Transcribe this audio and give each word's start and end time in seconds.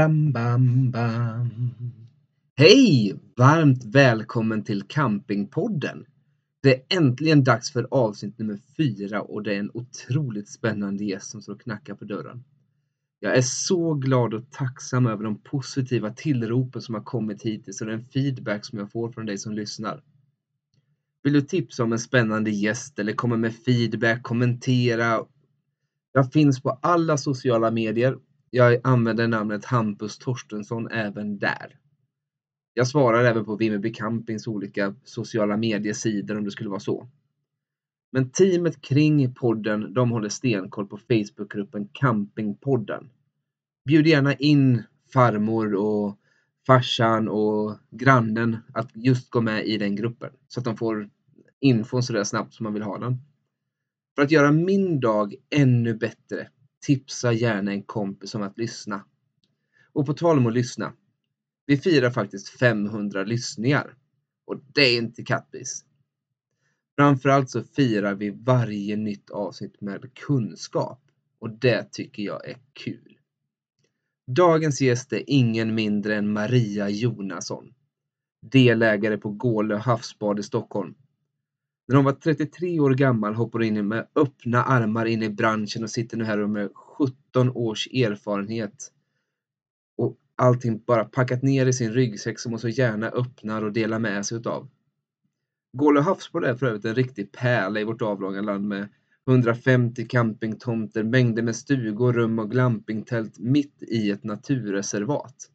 Bam, 0.00 0.32
bam, 0.32 0.90
bam. 0.90 1.70
Hej! 2.56 3.14
Varmt 3.36 3.84
välkommen 3.84 4.64
till 4.64 4.82
Campingpodden. 4.82 6.06
Det 6.62 6.74
är 6.74 6.98
äntligen 6.98 7.44
dags 7.44 7.72
för 7.72 7.88
avsnitt 7.90 8.38
nummer 8.38 8.58
fyra 8.76 9.22
och 9.22 9.42
det 9.42 9.54
är 9.54 9.58
en 9.58 9.70
otroligt 9.74 10.48
spännande 10.48 11.04
gäst 11.04 11.30
som 11.30 11.42
står 11.42 11.52
och 11.54 11.60
knackar 11.60 11.94
på 11.94 12.04
dörren. 12.04 12.44
Jag 13.18 13.36
är 13.36 13.42
så 13.42 13.94
glad 13.94 14.34
och 14.34 14.50
tacksam 14.50 15.06
över 15.06 15.24
de 15.24 15.38
positiva 15.38 16.10
tillropen 16.10 16.82
som 16.82 16.94
har 16.94 17.02
kommit 17.02 17.42
hittills 17.42 17.80
och 17.80 17.86
den 17.86 18.04
feedback 18.04 18.64
som 18.64 18.78
jag 18.78 18.92
får 18.92 19.12
från 19.12 19.26
dig 19.26 19.38
som 19.38 19.52
lyssnar. 19.52 20.02
Vill 21.22 21.32
du 21.32 21.40
tipsa 21.40 21.84
om 21.84 21.92
en 21.92 21.98
spännande 21.98 22.50
gäst 22.50 22.98
eller 22.98 23.12
komma 23.12 23.36
med 23.36 23.54
feedback, 23.54 24.22
kommentera? 24.22 25.24
Jag 26.12 26.32
finns 26.32 26.62
på 26.62 26.70
alla 26.70 27.16
sociala 27.16 27.70
medier 27.70 28.18
jag 28.50 28.80
använder 28.84 29.28
namnet 29.28 29.64
Hampus 29.64 30.18
Torstensson 30.18 30.88
även 30.90 31.38
där. 31.38 31.78
Jag 32.74 32.88
svarar 32.88 33.24
även 33.24 33.44
på 33.44 33.56
Vimmerby 33.56 33.92
Campings 33.92 34.46
olika 34.46 34.94
sociala 35.04 35.56
mediesidor 35.56 36.38
om 36.38 36.44
det 36.44 36.50
skulle 36.50 36.70
vara 36.70 36.80
så. 36.80 37.08
Men 38.12 38.30
teamet 38.30 38.80
kring 38.80 39.34
podden, 39.34 39.94
de 39.94 40.10
håller 40.10 40.28
stenkoll 40.28 40.86
på 40.86 40.98
Facebookgruppen 40.98 41.88
Campingpodden. 41.92 43.10
Bjud 43.84 44.06
gärna 44.06 44.34
in 44.34 44.82
farmor 45.12 45.74
och 45.74 46.18
farsan 46.66 47.28
och 47.28 47.78
grannen 47.90 48.56
att 48.74 48.90
just 48.94 49.30
gå 49.30 49.40
med 49.40 49.66
i 49.66 49.78
den 49.78 49.96
gruppen 49.96 50.30
så 50.48 50.60
att 50.60 50.64
de 50.64 50.76
får 50.76 51.10
infon 51.60 52.02
sådär 52.02 52.24
snabbt 52.24 52.54
som 52.54 52.64
man 52.64 52.74
vill 52.74 52.82
ha 52.82 52.98
den. 52.98 53.16
För 54.14 54.22
att 54.22 54.30
göra 54.30 54.52
min 54.52 55.00
dag 55.00 55.34
ännu 55.50 55.94
bättre 55.94 56.48
tipsa 56.80 57.32
gärna 57.32 57.72
en 57.72 57.82
kompis 57.82 58.34
om 58.34 58.42
att 58.42 58.58
lyssna. 58.58 59.04
Och 59.92 60.06
på 60.06 60.14
tal 60.14 60.38
om 60.38 60.46
att 60.46 60.54
lyssna. 60.54 60.92
Vi 61.66 61.76
firar 61.76 62.10
faktiskt 62.10 62.48
500 62.48 63.24
lyssningar. 63.24 63.96
Och 64.44 64.60
det 64.74 64.80
är 64.80 64.98
inte 64.98 65.22
kattvis. 65.24 65.84
Framförallt 66.96 67.50
så 67.50 67.62
firar 67.62 68.14
vi 68.14 68.30
varje 68.30 68.96
nytt 68.96 69.30
avsnitt 69.30 69.80
med 69.80 70.14
kunskap. 70.14 71.02
Och 71.38 71.50
det 71.50 71.92
tycker 71.92 72.22
jag 72.22 72.48
är 72.48 72.56
kul. 72.72 73.18
Dagens 74.26 74.80
gäst 74.80 75.12
är 75.12 75.22
ingen 75.26 75.74
mindre 75.74 76.16
än 76.16 76.32
Maria 76.32 76.88
Jonasson. 76.88 77.74
Delägare 78.42 79.18
på 79.18 79.30
Gålö 79.30 79.76
havsbad 79.76 80.38
i 80.38 80.42
Stockholm 80.42 80.94
när 81.90 81.96
hon 81.96 82.04
var 82.04 82.12
33 82.12 82.80
år 82.80 82.90
gammal 82.90 83.34
hoppade 83.34 83.64
hon 83.64 83.76
in 83.76 83.88
med 83.88 84.06
öppna 84.14 84.64
armar 84.64 85.06
in 85.06 85.22
i 85.22 85.30
branschen 85.30 85.82
och 85.82 85.90
sitter 85.90 86.16
nu 86.16 86.24
här 86.24 86.46
med 86.46 86.70
17 86.74 87.50
års 87.50 87.86
erfarenhet. 87.86 88.92
Och 89.96 90.16
allting 90.36 90.82
bara 90.86 91.04
packat 91.04 91.42
ner 91.42 91.66
i 91.66 91.72
sin 91.72 91.92
ryggsäck 91.92 92.38
som 92.38 92.52
hon 92.52 92.58
så 92.58 92.68
gärna 92.68 93.08
öppnar 93.08 93.62
och 93.62 93.72
delar 93.72 93.98
med 93.98 94.26
sig 94.26 94.38
utav. 94.38 94.68
Gålö 95.78 96.00
havsbad 96.00 96.44
är 96.44 96.54
för 96.54 96.66
övrigt 96.66 96.84
en 96.84 96.94
riktig 96.94 97.32
pärla 97.32 97.80
i 97.80 97.84
vårt 97.84 98.02
avlånga 98.02 98.40
land 98.40 98.68
med 98.68 98.88
150 99.28 100.06
campingtomter, 100.08 101.02
mängder 101.02 101.42
med 101.42 101.56
stugor, 101.56 102.12
rum 102.12 102.38
och 102.38 102.50
glampingtält 102.50 103.38
mitt 103.38 103.82
i 103.82 104.10
ett 104.10 104.24
naturreservat. 104.24 105.50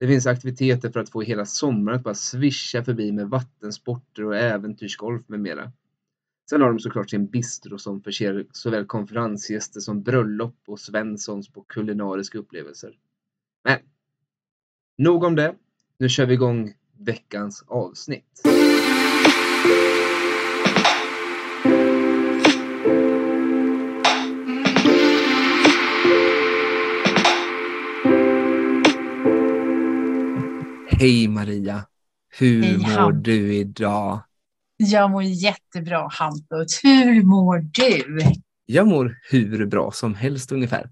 Det 0.00 0.06
finns 0.06 0.26
aktiviteter 0.26 0.90
för 0.90 1.00
att 1.00 1.10
få 1.10 1.22
hela 1.22 1.46
sommaren 1.46 1.98
att 1.98 2.04
bara 2.04 2.14
svischa 2.14 2.84
förbi 2.84 3.12
med 3.12 3.28
vattensporter 3.28 4.24
och 4.24 4.36
äventyrsgolf 4.36 5.28
med 5.28 5.40
mera. 5.40 5.72
Sen 6.50 6.62
har 6.62 6.68
de 6.68 6.78
såklart 6.78 7.10
sin 7.10 7.26
bistro 7.26 7.78
som 7.78 8.02
förser 8.02 8.46
såväl 8.52 8.86
konferensgäster 8.86 9.80
som 9.80 10.02
bröllop 10.02 10.56
och 10.66 10.80
Svenssons 10.80 11.48
på 11.48 11.62
kulinariska 11.62 12.38
upplevelser. 12.38 12.98
Men 13.64 13.78
nog 14.98 15.24
om 15.24 15.36
det. 15.36 15.54
Nu 15.98 16.08
kör 16.08 16.26
vi 16.26 16.34
igång 16.34 16.74
veckans 16.98 17.64
avsnitt. 17.66 18.47
Hej 31.00 31.28
Maria! 31.28 31.86
Hur 32.38 32.62
Hej, 32.62 32.78
mår 32.78 32.84
Hampus. 32.88 33.22
du 33.22 33.54
idag? 33.54 34.22
Jag 34.76 35.10
mår 35.10 35.22
jättebra 35.22 36.08
Hampus. 36.12 36.84
Hur 36.84 37.22
mår 37.22 37.58
du? 37.58 38.20
Jag 38.66 38.86
mår 38.86 39.18
hur 39.30 39.66
bra 39.66 39.90
som 39.92 40.14
helst 40.14 40.52
ungefär. 40.52 40.90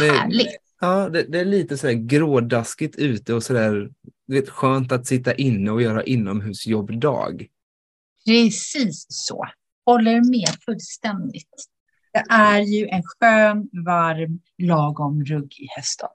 Det, 0.00 0.10
Härligt. 0.10 0.56
ja, 0.80 1.08
det, 1.08 1.22
det 1.22 1.40
är 1.40 1.44
lite 1.44 1.76
sådär 1.76 1.92
grådaskigt 1.94 2.96
ute 2.96 3.34
och 3.34 3.42
sådär 3.42 3.90
vet, 4.26 4.48
skönt 4.48 4.92
att 4.92 5.06
sitta 5.06 5.34
inne 5.34 5.70
och 5.70 5.82
göra 5.82 6.02
inomhusjobbdag. 6.04 7.46
Precis 8.26 9.06
så. 9.08 9.46
Håller 9.84 10.30
med 10.30 10.56
fullständigt. 10.64 11.66
Det 12.12 12.24
är 12.28 12.60
ju 12.60 12.88
en 12.88 13.02
skön, 13.02 13.68
varm, 13.86 14.40
lagom 14.58 15.24
ruggig 15.24 15.68
höstdag. 15.76 16.10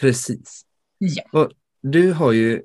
Precis. 0.00 0.62
Ja. 0.98 1.22
Och 1.32 1.52
du 1.82 2.12
har 2.12 2.32
ju 2.32 2.62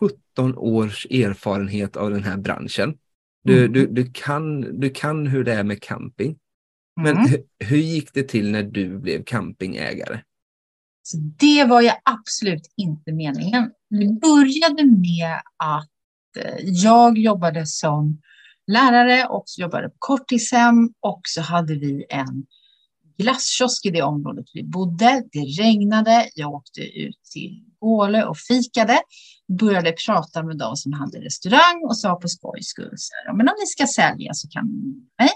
17 0.00 0.56
års 0.58 1.06
erfarenhet 1.06 1.96
av 1.96 2.10
den 2.10 2.22
här 2.24 2.36
branschen. 2.36 2.98
Du, 3.44 3.58
Mm. 3.60 3.72
du, 3.72 3.86
du, 3.86 4.10
kan, 4.12 4.60
du 4.80 4.90
kan 4.90 5.26
hur 5.26 5.44
det 5.44 5.52
är 5.52 5.64
med 5.64 5.82
camping. 5.82 6.38
Men 7.00 7.16
Mm. 7.16 7.26
hur, 7.28 7.42
hur 7.58 7.76
gick 7.76 8.12
det 8.14 8.22
till 8.28 8.50
när 8.50 8.62
du 8.62 8.98
blev 8.98 9.24
campingägare? 9.24 10.20
Så 11.02 11.16
det 11.38 11.64
var 11.64 11.80
ju 11.80 11.90
absolut 12.02 12.72
inte 12.76 13.12
meningen. 13.12 13.70
Det 13.90 14.20
började 14.20 14.84
med 14.86 15.40
att 15.56 15.90
eh, 16.38 16.56
jag 16.60 17.18
jobbade 17.18 17.66
som 17.66 18.20
lärare 18.66 19.26
och 19.26 19.44
jobbade 19.58 19.88
på 19.88 19.94
korttidshem 19.98 20.90
och 21.00 21.20
så 21.24 21.40
hade 21.40 21.74
vi 21.74 22.06
en 22.08 22.46
glasskiosk 23.18 23.86
i 23.86 23.90
det 23.90 24.02
området 24.02 24.46
vi 24.54 24.62
bodde. 24.62 25.24
Det 25.32 25.40
regnade. 25.40 26.30
Jag 26.34 26.54
åkte 26.54 26.80
ut 26.80 27.20
till 27.32 27.64
Gålö 27.80 28.24
och 28.24 28.38
fikade. 28.38 29.00
Började 29.60 29.92
prata 30.06 30.42
med 30.42 30.58
de 30.58 30.76
som 30.76 30.92
hade 30.92 31.20
restaurang 31.20 31.84
och 31.84 31.98
sa 31.98 32.14
på 32.14 32.28
skojs 32.28 32.66
skull 32.66 32.96
men 33.26 33.48
om 33.48 33.54
ni 33.60 33.66
ska 33.66 33.86
sälja 33.86 34.34
så 34.34 34.48
kan 34.48 34.66
ni 34.66 34.72
ringa 34.72 35.06
mig. 35.18 35.30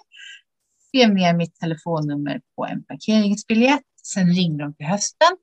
Skrev 0.88 1.15
ner 1.15 1.35
mitt 1.35 1.55
telefonnummer 1.55 2.41
på 2.56 2.67
en 2.67 2.85
parkeringsbiljett. 2.85 3.82
Sen 4.03 4.35
ringde 4.35 4.65
de 4.65 4.75
till 4.75 4.87
hösten. 4.87 5.37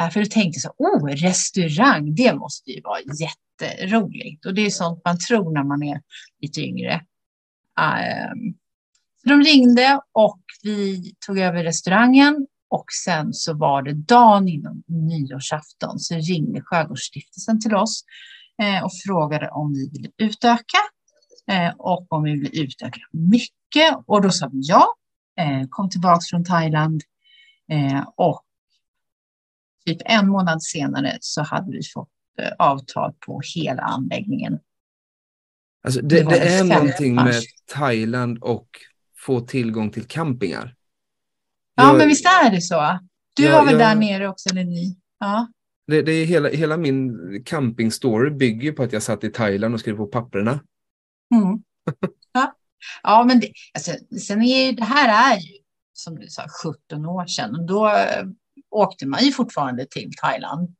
Äh, 0.00 0.10
för 0.10 0.20
du 0.20 0.26
tänkte 0.26 0.60
så, 0.60 0.68
oh, 0.78 1.06
restaurang, 1.06 2.14
det 2.14 2.34
måste 2.34 2.70
ju 2.70 2.80
vara 2.80 2.98
jätteroligt. 3.00 4.46
Och 4.46 4.54
det 4.54 4.66
är 4.66 4.70
sånt 4.70 5.02
man 5.04 5.18
tror 5.18 5.52
när 5.52 5.64
man 5.64 5.82
är 5.82 6.00
lite 6.40 6.60
yngre. 6.60 6.94
Um, 7.80 8.54
så 9.22 9.28
de 9.28 9.42
ringde 9.42 10.00
och 10.12 10.40
vi 10.62 11.12
tog 11.26 11.38
över 11.38 11.64
restaurangen 11.64 12.46
och 12.70 12.84
sen 13.04 13.32
så 13.32 13.54
var 13.54 13.82
det 13.82 13.92
dagen 13.92 14.48
innan 14.48 14.82
nyårsafton 14.86 15.98
så 15.98 16.14
ringde 16.14 16.60
Skärgårdsstiftelsen 16.62 17.60
till 17.60 17.74
oss. 17.74 18.04
eh, 18.62 18.84
och 18.84 18.90
frågade 19.06 19.48
om 19.50 19.72
vi 19.72 19.90
ville 19.90 20.08
utöka 20.18 20.78
eh, 21.50 21.74
och 21.78 22.12
om 22.12 22.22
vi 22.22 22.32
ville 22.32 22.62
utöka 22.62 23.00
mycket. 23.12 23.98
Och 24.06 24.22
då 24.22 24.30
sa 24.30 24.48
vi 24.52 24.60
ja, 24.62 24.86
eh, 25.40 25.68
kom 25.70 25.90
tillbaka 25.90 26.20
från 26.30 26.44
Thailand 26.44 27.02
och 28.16 28.42
typ 29.86 29.98
en 30.04 30.28
månad 30.28 30.62
senare 30.62 31.18
så 31.20 31.42
hade 31.42 31.70
vi 31.72 31.80
fått 31.94 32.08
avtal 32.58 33.12
på 33.26 33.40
hela 33.54 33.82
anläggningen. 33.82 34.58
Alltså 35.84 36.00
det, 36.00 36.22
Det 36.22 36.24
det, 36.30 36.38
är 36.38 36.64
någonting 36.64 37.14
med. 37.14 37.42
Thailand 37.74 38.38
och 38.38 38.68
få 39.22 39.40
tillgång 39.40 39.90
till 39.90 40.04
campingar. 40.04 40.74
Ja, 41.74 41.86
Jag- 41.88 41.98
men 41.98 42.08
visst 42.08 42.26
är 42.26 42.50
det 42.50 42.60
så. 42.60 42.98
Du 43.36 43.44
Ja, 43.44 43.52
var 43.58 43.64
väl 43.64 43.72
jag- 43.72 43.80
där 43.80 43.94
nere 43.94 44.28
också, 44.28 44.48
eller 44.48 44.64
ni? 44.64 44.96
Ja. 45.18 45.48
Det, 45.86 46.02
det 46.02 46.12
är 46.12 46.26
hela, 46.26 46.48
hela 46.48 46.76
min 46.76 47.12
campingstory 47.44 48.30
bygger 48.30 48.72
på 48.72 48.82
att 48.82 48.92
jag 48.92 49.02
satt 49.02 49.24
i 49.24 49.30
Thailand 49.30 49.74
och 49.74 49.80
skrev 49.80 49.96
på 49.96 50.06
papperna. 50.06 50.50
Mm. 51.34 51.62
ja. 52.32 52.54
ja, 53.02 53.24
men 53.24 53.40
det, 53.40 53.52
alltså, 53.74 53.92
sen 54.20 54.42
är 54.42 54.66
ju, 54.66 54.72
det 54.72 54.84
här 54.84 55.34
är 55.34 55.38
ju, 55.40 55.58
som 55.92 56.18
du 56.18 56.26
sa, 56.28 56.46
17 56.64 57.06
år 57.06 57.26
sedan. 57.26 57.54
Och 57.60 57.66
då 57.66 57.86
eh, 57.88 58.26
åkte 58.70 59.06
man 59.06 59.24
ju 59.24 59.32
fortfarande 59.32 59.86
till 59.86 60.10
Thailand. 60.22 60.74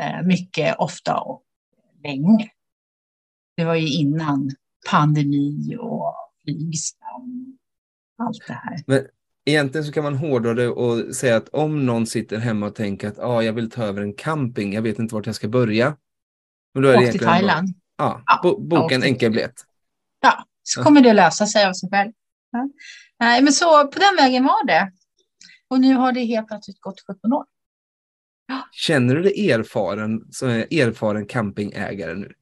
Eh, 0.00 0.22
mycket, 0.26 0.76
ofta 0.78 1.18
och 1.18 1.42
länge. 2.04 2.50
Det 3.56 3.64
var 3.64 3.74
ju 3.74 3.88
innan 3.88 4.50
pandemi 4.90 5.76
och 5.80 6.14
flygskam. 6.44 7.58
Allt 8.18 8.46
det 8.46 8.52
här. 8.86 9.08
Egentligen 9.46 9.84
så 9.84 9.92
kan 9.92 10.04
man 10.04 10.14
hårdra 10.16 10.54
det 10.54 10.68
och 10.68 11.14
säga 11.16 11.36
att 11.36 11.48
om 11.48 11.86
någon 11.86 12.06
sitter 12.06 12.36
hemma 12.38 12.66
och 12.66 12.74
tänker 12.74 13.08
att 13.08 13.18
ah, 13.18 13.42
jag 13.42 13.52
vill 13.52 13.70
ta 13.70 13.84
över 13.84 14.02
en 14.02 14.14
camping, 14.14 14.72
jag 14.72 14.82
vet 14.82 14.98
inte 14.98 15.14
vart 15.14 15.26
jag 15.26 15.34
ska 15.34 15.48
börja. 15.48 15.96
Men 16.74 16.82
då 16.82 16.88
är 16.88 16.92
Åk 16.92 16.98
till 16.98 17.02
egentligen 17.08 17.26
bara- 17.26 17.36
Thailand. 17.38 17.68
Ja, 17.96 18.22
Ja, 18.26 18.40
bo, 18.42 18.60
boka 18.60 18.94
en 18.94 19.00
till- 19.00 19.10
enkelbiljett. 19.10 19.54
Ja, 20.20 20.44
så 20.62 20.80
Ja. 20.80 20.84
kommer 20.84 21.00
det 21.00 21.12
lösa 21.12 21.46
sig 21.46 21.66
av 21.66 21.72
sig 21.72 21.90
själv. 21.90 22.12
Ja. 22.50 22.68
Nej, 23.20 23.42
men 23.42 23.52
så 23.52 23.86
på 23.88 23.98
den 23.98 24.16
vägen 24.16 24.44
var 24.44 24.66
det. 24.66 24.92
Och 25.68 25.80
nu 25.80 25.94
har 25.94 26.12
det 26.12 26.20
helt 26.24 26.48
plötsligt 26.48 26.80
gått 26.80 27.00
17 27.06 27.32
år. 27.32 27.44
Känner 28.72 29.14
du 29.14 29.22
dig 29.22 29.50
erfaren 29.50 30.20
som 30.30 30.48
erfaren 30.48 31.26
campingägare 31.26 32.14
nu? 32.14 32.32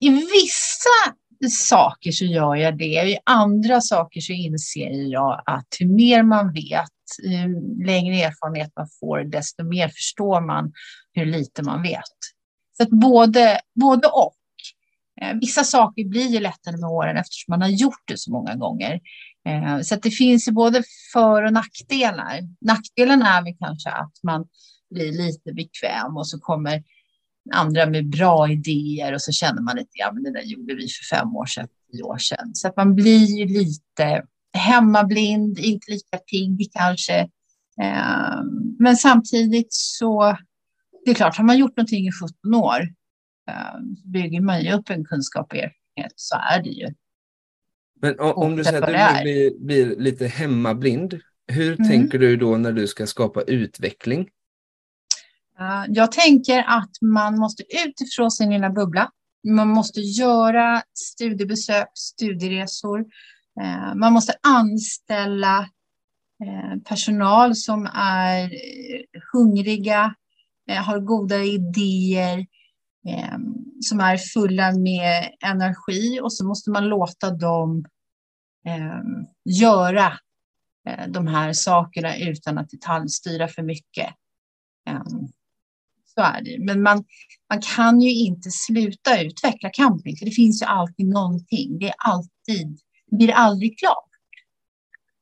I 0.00 0.08
vissa 0.08 1.14
saker 1.48 2.12
så 2.12 2.24
gör 2.24 2.56
jag 2.56 2.78
det. 2.78 2.84
I 2.84 3.18
andra 3.24 3.80
saker 3.80 4.20
så 4.20 4.32
inser 4.32 5.10
jag 5.12 5.42
att 5.46 5.66
ju 5.80 5.88
mer 5.88 6.22
man 6.22 6.52
vet, 6.52 6.90
ju 7.22 7.84
längre 7.86 8.22
erfarenhet 8.22 8.72
man 8.76 8.88
får, 9.00 9.24
desto 9.24 9.64
mer 9.64 9.88
förstår 9.88 10.40
man 10.40 10.72
hur 11.12 11.26
lite 11.26 11.62
man 11.62 11.82
vet. 11.82 12.18
Så 12.76 12.82
att 12.82 12.90
både, 12.90 13.60
både 13.80 14.08
och. 14.08 14.34
Eh, 15.22 15.36
vissa 15.40 15.64
saker 15.64 16.04
blir 16.04 16.26
ju 16.26 16.40
lättare 16.40 16.76
med 16.76 16.90
åren 16.90 17.16
eftersom 17.16 17.52
man 17.52 17.62
har 17.62 17.68
gjort 17.68 18.02
det 18.04 18.18
så 18.18 18.32
många 18.32 18.54
gånger. 18.54 19.00
Eh, 19.48 19.80
så 19.80 19.94
att 19.94 20.02
det 20.02 20.10
finns 20.10 20.48
ju 20.48 20.52
både 20.52 20.82
för 21.12 21.42
och 21.42 21.52
nackdelar. 21.52 22.40
Nackdelen 22.60 23.22
är 23.22 23.42
väl 23.44 23.54
kanske 23.58 23.90
att 23.90 24.12
man 24.22 24.46
blir 24.90 25.12
lite 25.12 25.52
bekväm 25.52 26.16
och 26.16 26.28
så 26.28 26.38
kommer 26.38 26.82
andra 27.52 27.86
med 27.86 28.08
bra 28.10 28.48
idéer 28.50 29.14
och 29.14 29.22
så 29.22 29.32
känner 29.32 29.62
man 29.62 29.76
lite, 29.76 29.90
ja 29.92 30.12
men 30.12 30.22
det 30.22 30.32
där 30.32 30.42
gjorde 30.42 30.74
vi 30.74 30.88
för 30.88 31.16
fem 31.16 31.36
år 31.36 31.46
sedan, 31.46 31.68
tio 31.92 32.02
år 32.02 32.18
sedan. 32.18 32.50
Så 32.54 32.68
att 32.68 32.76
man 32.76 32.94
blir 32.94 33.38
ju 33.38 33.46
lite 33.46 34.22
hemmablind, 34.52 35.58
inte 35.58 35.90
lika 35.90 36.18
pigg 36.30 36.70
kanske. 36.72 37.18
Eh, 37.82 38.42
Men 38.78 38.96
samtidigt 38.96 39.68
så, 39.70 40.36
det 41.04 41.10
är 41.10 41.14
klart, 41.14 41.36
har 41.36 41.44
man 41.44 41.58
gjort 41.58 41.76
någonting 41.76 42.06
i 42.06 42.10
17 42.12 42.54
år 42.54 42.80
eh, 43.50 43.78
så 44.02 44.08
bygger 44.08 44.40
man 44.40 44.62
ju 44.64 44.72
upp 44.72 44.90
en 44.90 45.04
kunskap 45.04 45.52
och 45.52 45.58
erfarenhet, 45.58 46.12
så 46.16 46.36
är 46.36 46.62
det 46.62 46.70
ju. 46.70 46.88
Men 48.02 48.20
o- 48.20 48.32
om 48.32 48.56
du 48.56 48.64
säger 48.64 48.82
att 48.82 49.16
du 49.16 49.22
blir, 49.22 49.58
blir 49.66 49.96
lite 50.00 50.26
hemmablind, 50.26 51.20
hur 51.52 51.74
Mm. 51.80 51.88
tänker 51.90 52.18
du 52.18 52.36
då 52.36 52.56
när 52.56 52.72
du 52.72 52.86
ska 52.86 53.06
skapa 53.06 53.42
utveckling? 53.42 54.28
Eh, 55.60 55.84
jag 55.88 56.12
tänker 56.12 56.64
att 56.68 56.90
man 57.00 57.38
måste 57.38 57.62
utifrån 57.86 58.30
sin 58.30 58.50
lilla 58.50 58.70
bubbla. 58.70 59.10
Man 59.48 59.68
måste 59.68 60.00
göra 60.00 60.82
studiebesök, 60.94 61.88
studieresor. 61.94 63.00
Eh, 63.60 63.94
man 63.94 64.12
måste 64.12 64.34
anställa 64.42 65.58
eh, 66.44 66.80
personal 66.84 67.56
som 67.56 67.86
är 67.94 68.50
hungriga, 69.32 70.14
har 70.86 71.00
goda 71.00 71.42
idéer, 71.42 72.46
som 73.80 74.00
är 74.00 74.16
fulla 74.16 74.72
med 74.72 75.34
energi 75.44 76.20
och 76.22 76.32
så 76.32 76.46
måste 76.46 76.70
man 76.70 76.88
låta 76.88 77.30
dem 77.30 77.84
göra 79.44 80.12
de 81.08 81.26
här 81.26 81.52
sakerna 81.52 82.16
utan 82.16 82.58
att 82.58 82.70
detaljstyra 82.70 83.48
för 83.48 83.62
mycket. 83.62 84.14
Så 86.14 86.20
är 86.20 86.42
det. 86.44 86.56
Men 86.64 86.82
man, 86.82 87.04
man 87.50 87.60
kan 87.76 88.00
ju 88.00 88.10
inte 88.14 88.50
sluta 88.50 89.22
utveckla 89.22 89.70
camping, 89.70 90.16
för 90.16 90.24
det 90.24 90.30
finns 90.30 90.62
ju 90.62 90.66
alltid 90.66 91.06
någonting. 91.08 91.78
Det 91.78 91.86
är 91.88 91.94
alltid, 91.98 92.78
det 93.06 93.16
blir 93.16 93.30
aldrig 93.30 93.78
klart. 93.78 94.04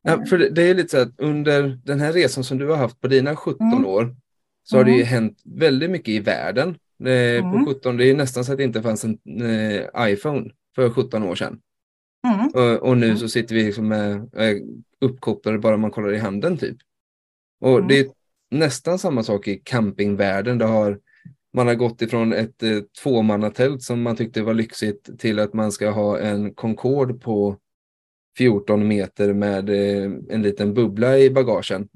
Ja, 0.03 0.25
för 0.27 0.39
det, 0.39 0.63
är 0.63 0.75
lite 0.75 0.89
så 0.89 0.99
att 1.03 1.21
under 1.21 1.81
den 1.85 2.01
här 2.01 2.13
resan 2.13 2.45
som 2.45 2.59
du 2.59 2.69
har 2.69 2.77
haft 2.77 3.01
på 3.01 3.09
dina 3.09 3.37
17 3.37 3.67
Mm. 3.73 3.87
år 3.87 4.17
så 4.63 4.77
har 4.77 4.85
det 4.85 4.91
ju 4.91 4.97
Mm. 5.03 5.07
hänt 5.09 5.43
väldigt 5.45 5.91
mycket 5.91 6.09
i 6.09 6.19
världen. 6.21 6.79
Mm. 7.05 7.53
På 7.65 7.71
17, 7.75 7.97
det 7.97 8.05
är 8.11 8.15
nästan 8.15 8.45
så 8.45 8.53
att 8.53 8.59
det 8.59 8.65
inte 8.65 8.83
fanns 8.83 9.05
en 9.05 9.19
eh, 9.43 10.11
iPhone 10.13 10.51
för 10.75 10.91
17 10.91 11.23
år 11.23 11.35
sedan. 11.35 11.61
Mm. 12.29 12.47
Och, 12.47 12.89
och 12.89 12.97
nu 12.99 13.07
Mm. 13.07 13.19
så 13.19 13.29
sitter 13.29 13.55
vi 13.55 13.65
liksom 13.65 13.89
med 13.89 14.13
eh, 14.15 14.57
uppkopplade 15.01 15.59
bara 15.59 15.77
man 15.77 15.91
kollar 15.91 16.15
i 16.15 16.19
handen 16.19 16.59
typ. 16.59 16.77
Och 17.61 17.77
Mm. 17.77 17.89
det 17.89 17.99
är 17.99 18.07
nästan 18.51 18.99
samma 18.99 19.23
sak 19.23 19.49
i 19.49 19.61
campingvärlden. 19.65 20.59
Det 20.59 20.65
har, 20.65 20.99
man 21.55 21.67
har 21.67 21.75
gått 21.75 22.03
ifrån 22.03 22.33
ett 22.33 22.63
eh, 22.63 22.81
tvåmannatält 23.03 23.83
som 23.83 24.03
man 24.03 24.17
tyckte 24.17 24.43
var 24.43 24.55
lyxigt 24.55 25.19
till 25.19 25.39
att 25.39 25.55
man 25.55 25.73
ska 25.73 25.91
ha 25.91 26.19
en 26.19 26.55
Concorde 26.55 27.15
på 27.15 27.57
14 28.39 28.89
meter 28.89 29.33
med 29.33 29.69
eh, 29.71 30.13
en 30.29 30.43
liten 30.43 30.75
bubbla 30.75 31.19
i 31.19 31.31
bagagen. 31.31 31.89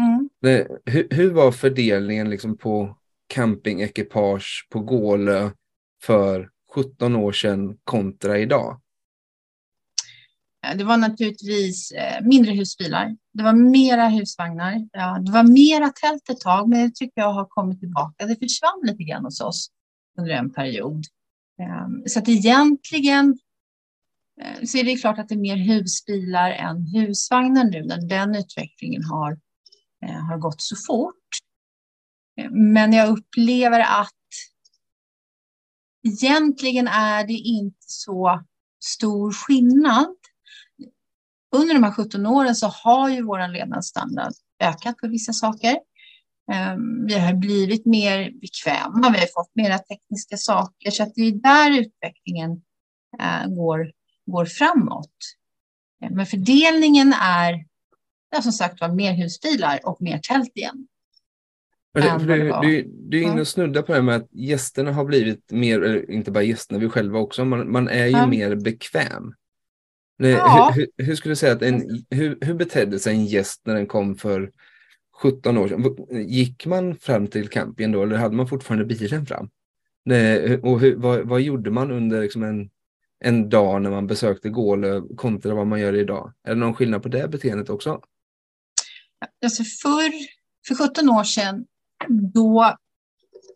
Mm. 0.00 0.28
Det, 0.40 0.68
hur, 0.84 1.08
hur 1.10 1.30
var 1.30 1.52
fördelningen 1.52 2.30
liksom 2.30 2.56
på 2.56 2.96
campingekipage 3.34 4.68
på 4.70 4.80
Gålö 4.80 5.50
för 6.02 6.50
17 6.74 7.16
år 7.16 7.32
sedan 7.32 7.76
kontra 7.84 8.38
idag? 8.38 8.80
Eh, 10.64 10.76
det 10.76 10.84
var 10.84 10.96
naturligtvis 10.96 11.92
eh, 11.92 12.24
mindre 12.24 12.52
husbilar. 12.52 13.16
Det 13.32 13.42
var 13.42 13.52
mera 13.52 14.08
husvagnar. 14.08 14.88
Ja, 14.92 15.18
det 15.18 15.32
var 15.32 15.42
mera 15.42 15.88
tält 15.90 16.30
ett 16.30 16.40
tag, 16.40 16.68
men 16.68 16.82
det 16.82 16.94
tycker 16.94 17.20
jag 17.20 17.32
har 17.32 17.46
kommit 17.46 17.80
tillbaka. 17.80 18.26
Det 18.26 18.36
försvann 18.36 18.80
lite 18.82 19.02
grann 19.02 19.24
hos 19.24 19.40
oss 19.40 19.70
under 20.18 20.32
en 20.32 20.52
period. 20.52 21.04
Ehm, 21.62 22.02
så 22.06 22.18
att 22.18 22.28
egentligen 22.28 23.38
eh, 24.40 24.64
så 24.64 24.78
är 24.78 24.84
det 24.84 24.96
klart 24.96 25.18
att 25.18 25.28
det 25.28 25.34
är 25.34 25.38
mer 25.38 25.56
husbilar 25.56 26.50
än 26.50 26.86
husvagnar 26.86 27.64
nu 27.64 27.84
när 27.84 28.08
den 28.08 28.34
utvecklingen 28.34 29.04
har, 29.04 29.38
har 30.28 30.38
gått 30.38 30.62
så 30.62 30.76
fort. 30.76 31.28
Ehm, 32.40 32.72
men 32.72 32.92
jag 32.92 33.08
upplever 33.08 33.80
att 33.80 34.10
egentligen 36.06 36.88
är 36.88 37.26
det 37.26 37.32
inte 37.32 37.84
så 37.86 38.44
stor 38.84 39.32
skillnad. 39.32 40.16
Under 41.54 41.74
de 41.74 41.84
här 41.84 41.90
17 41.92 42.26
åren 42.26 42.54
så 42.54 42.66
har 42.66 43.08
ju 43.10 43.22
vår 43.22 43.52
levnadsstandard 43.52 44.32
ökat 44.62 44.96
på 44.96 45.08
vissa 45.08 45.32
saker. 45.32 45.76
Ehm, 46.52 47.06
Vi 47.06 47.18
har 47.18 47.34
blivit 47.34 47.86
mer 47.86 48.30
bekväma, 48.40 49.10
vi 49.14 49.18
har 49.18 49.42
fått 49.42 49.50
mera 49.54 49.78
tekniska 49.78 50.36
saker, 50.36 50.90
så 50.90 51.02
att 51.02 51.14
det 51.14 51.22
är 51.22 51.32
där 51.32 51.80
utvecklingen 51.80 52.50
eh, 53.20 53.46
går, 53.48 53.92
går 54.26 54.44
framåt. 54.44 55.10
Eh, 56.04 56.10
Men 56.10 56.26
fördelningen 56.26 57.12
är, 57.22 57.64
ja, 58.30 58.42
som 58.42 58.52
sagt 58.52 58.80
var, 58.80 58.88
mer 58.88 59.12
husbilar 59.12 59.80
och 59.84 60.02
mer 60.02 60.18
tält 60.18 60.52
igen. 60.54 60.86
Du, 61.92 62.52
du, 62.62 62.82
du 63.08 63.18
är 63.18 63.22
inne 63.22 63.40
och 63.40 63.48
snuddar 63.48 63.82
på 63.82 63.94
det 63.94 64.02
med 64.02 64.16
att 64.16 64.28
gästerna 64.32 64.92
har 64.92 65.04
blivit 65.04 65.52
mer, 65.52 65.82
eller 65.82 66.10
inte 66.10 66.30
bara 66.30 66.44
gästerna, 66.44 66.78
vi 66.80 66.88
själva 66.88 67.18
också, 67.18 67.44
man, 67.44 67.72
man 67.72 67.88
är 67.88 68.06
ju 68.06 68.12
Ja. 68.12 68.26
mer 68.26 68.54
bekväm. 68.54 69.34
Det, 70.18 70.30
Ja. 70.30 70.72
hur, 70.74 70.86
hur, 70.96 71.06
hur 71.06 71.16
skulle 71.16 71.32
du 71.32 71.36
säga 71.36 71.52
att 71.52 71.62
en, 71.62 72.04
hur, 72.10 72.38
hur 72.40 72.54
betedde 72.54 72.98
sig 72.98 73.14
en 73.14 73.26
gäst 73.26 73.62
när 73.64 73.74
den 73.74 73.86
kom 73.86 74.16
för 74.16 74.50
17 75.22 75.58
år 75.58 75.68
sedan? 75.68 75.96
Gick 76.28 76.66
man 76.66 76.96
fram 76.96 77.26
till 77.26 77.48
campingen 77.48 77.92
då 77.92 78.02
eller 78.02 78.16
hade 78.16 78.36
man 78.36 78.48
fortfarande 78.48 78.84
bilen 78.84 79.26
fram? 79.26 79.50
Det, 80.04 80.58
och 80.62 80.80
hur, 80.80 80.96
vad, 80.96 81.28
vad 81.28 81.40
gjorde 81.40 81.70
man 81.70 81.90
under 81.90 82.22
liksom 82.22 82.42
en, 82.42 82.70
en 83.24 83.48
dag 83.48 83.82
när 83.82 83.90
man 83.90 84.06
besökte 84.06 84.48
Gålö 84.48 85.00
kontra 85.16 85.54
vad 85.54 85.66
man 85.66 85.80
gör 85.80 85.94
idag? 85.94 86.32
Är 86.44 86.54
det 86.54 86.60
någon 86.60 86.74
skillnad 86.74 87.02
på 87.02 87.08
det 87.08 87.28
beteendet 87.28 87.70
också? 87.70 88.00
Alltså 89.44 89.62
för, 89.64 90.10
för 90.68 90.88
17 90.88 91.08
år 91.08 91.24
sedan, 91.24 91.64
då 92.08 92.76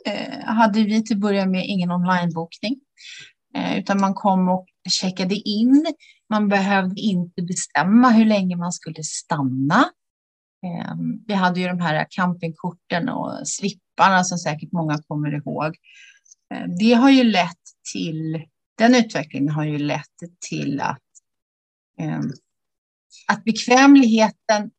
eh, 0.06 0.44
hade 0.44 0.84
vi 0.84 1.04
till 1.04 1.16
att 1.16 1.20
börja 1.20 1.46
med 1.46 1.64
ingen 1.66 1.90
onlinebokning. 1.90 2.80
Eh, 3.54 3.78
utan 3.78 4.00
man 4.00 4.14
kom 4.14 4.48
och 4.48 4.66
checkade 4.90 5.34
in. 5.34 5.86
Man 6.30 6.48
behövde 6.48 7.00
inte 7.00 7.42
bestämma 7.42 8.10
hur 8.10 8.24
länge 8.24 8.56
man 8.56 8.72
skulle 8.72 9.02
stanna. 9.02 9.84
Ehm, 10.66 11.24
vi 11.26 11.34
hade 11.34 11.60
ju 11.60 11.66
de 11.68 11.80
här 11.80 12.06
campingkorten 12.10 13.08
och 13.08 13.48
slipparna 13.48 14.24
som 14.24 14.38
säkert 14.38 14.72
många 14.72 14.98
kommer 15.08 15.34
ihåg. 15.34 15.76
Ehm, 16.54 16.76
det 16.78 16.92
har 16.92 17.10
ju 17.10 17.24
lett 17.24 17.62
till, 17.92 18.44
den 18.78 18.94
utvecklingen 18.94 19.48
har 19.48 19.64
ju 19.64 19.78
lett 19.78 20.16
till 20.48 20.80
att, 20.80 21.02
ehm, 22.00 22.32
att 23.28 23.44
bekvämligheten 23.44 24.70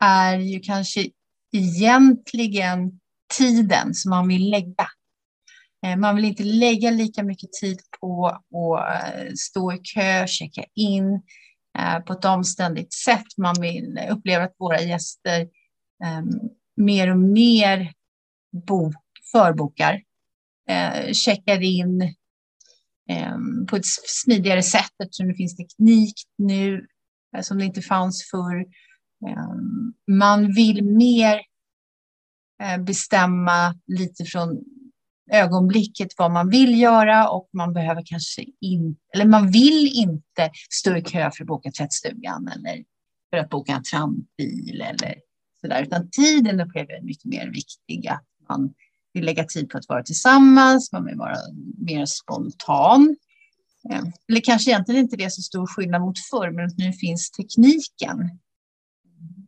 är 0.00 0.38
ju 0.38 0.60
kanske 0.60 1.10
egentligen 1.52 3.00
tiden 3.38 3.94
som 3.94 4.10
man 4.10 4.28
vill 4.28 4.50
lägga. 4.50 4.88
Eh, 5.84 5.96
man 5.96 6.16
vill 6.16 6.24
inte 6.24 6.44
lägga 6.44 6.90
lika 6.90 7.22
mycket 7.22 7.52
tid 7.52 7.80
på 8.00 8.26
att 8.76 9.14
eh, 9.14 9.32
stå 9.36 9.72
i 9.72 9.78
kö, 9.78 10.26
checka 10.26 10.64
in 10.74 11.22
eh, 11.78 11.98
på 11.98 12.12
ett 12.12 12.24
omständigt 12.24 12.92
sätt. 12.92 13.26
Man 13.36 13.54
vill 13.60 14.00
uppleva 14.10 14.44
att 14.44 14.54
våra 14.58 14.80
gäster 14.80 15.40
ehm, 16.04 16.30
mer 16.76 17.10
och 17.10 17.18
mer 17.18 17.92
bok, 18.66 18.94
förbokar 19.32 20.02
checkar 21.12 21.62
in 21.62 22.14
ehm, 23.10 23.66
på 23.66 23.76
ett 23.76 23.86
smidigare 24.06 24.62
sätt 24.62 24.92
eftersom 25.04 25.28
det 25.28 25.34
finns 25.34 25.56
teknik 25.56 26.14
nu 26.38 26.86
som 27.42 27.58
det 27.58 27.64
inte 27.64 27.82
fanns 27.82 28.30
förr. 28.30 28.60
Ehm, 29.28 29.92
man 30.16 30.54
vill 30.54 30.84
mer 30.84 31.40
bestämma 32.78 33.74
lite 33.86 34.24
från 34.24 34.64
ögonblicket 35.32 36.08
vad 36.18 36.30
man 36.30 36.50
vill 36.50 36.80
göra 36.80 37.28
och 37.28 37.48
man 37.52 37.72
behöver 37.72 38.02
kanske 38.06 38.44
inte, 38.60 39.00
eller 39.14 39.24
man 39.24 39.50
vill 39.50 39.92
inte 39.94 40.50
stå 40.70 40.96
i 40.96 41.02
kö 41.02 41.30
för 41.30 41.44
att 41.44 41.48
boka 41.48 41.70
tvättstugan 41.70 42.48
eller 42.48 42.84
för 43.30 43.36
att 43.36 43.50
boka 43.50 43.72
en 43.72 43.82
trampbil 43.82 44.80
eller 44.80 45.14
sådär, 45.60 45.82
utan 45.82 46.10
tiden 46.10 46.60
upplever 46.60 46.90
jag 46.90 46.98
är 46.98 47.04
mycket 47.04 47.24
mer 47.24 47.46
viktig. 47.46 48.08
Att 48.08 48.24
man 48.48 48.74
vill 49.12 49.24
lägga 49.24 49.44
tid 49.44 49.68
på 49.70 49.78
att 49.78 49.88
vara 49.88 50.02
tillsammans, 50.02 50.92
man 50.92 51.04
vill 51.04 51.16
vara 51.16 51.36
mer 51.78 52.06
spontan. 52.06 53.16
Eh, 53.90 54.02
eller 54.28 54.40
kanske 54.40 54.70
egentligen 54.70 55.00
inte 55.00 55.16
det 55.16 55.24
är 55.24 55.28
så 55.28 55.42
stor 55.42 55.66
skillnad 55.66 56.00
mot 56.00 56.18
förr, 56.30 56.50
men 56.50 56.70
nu 56.76 56.92
finns 56.92 57.30
tekniken. 57.30 58.38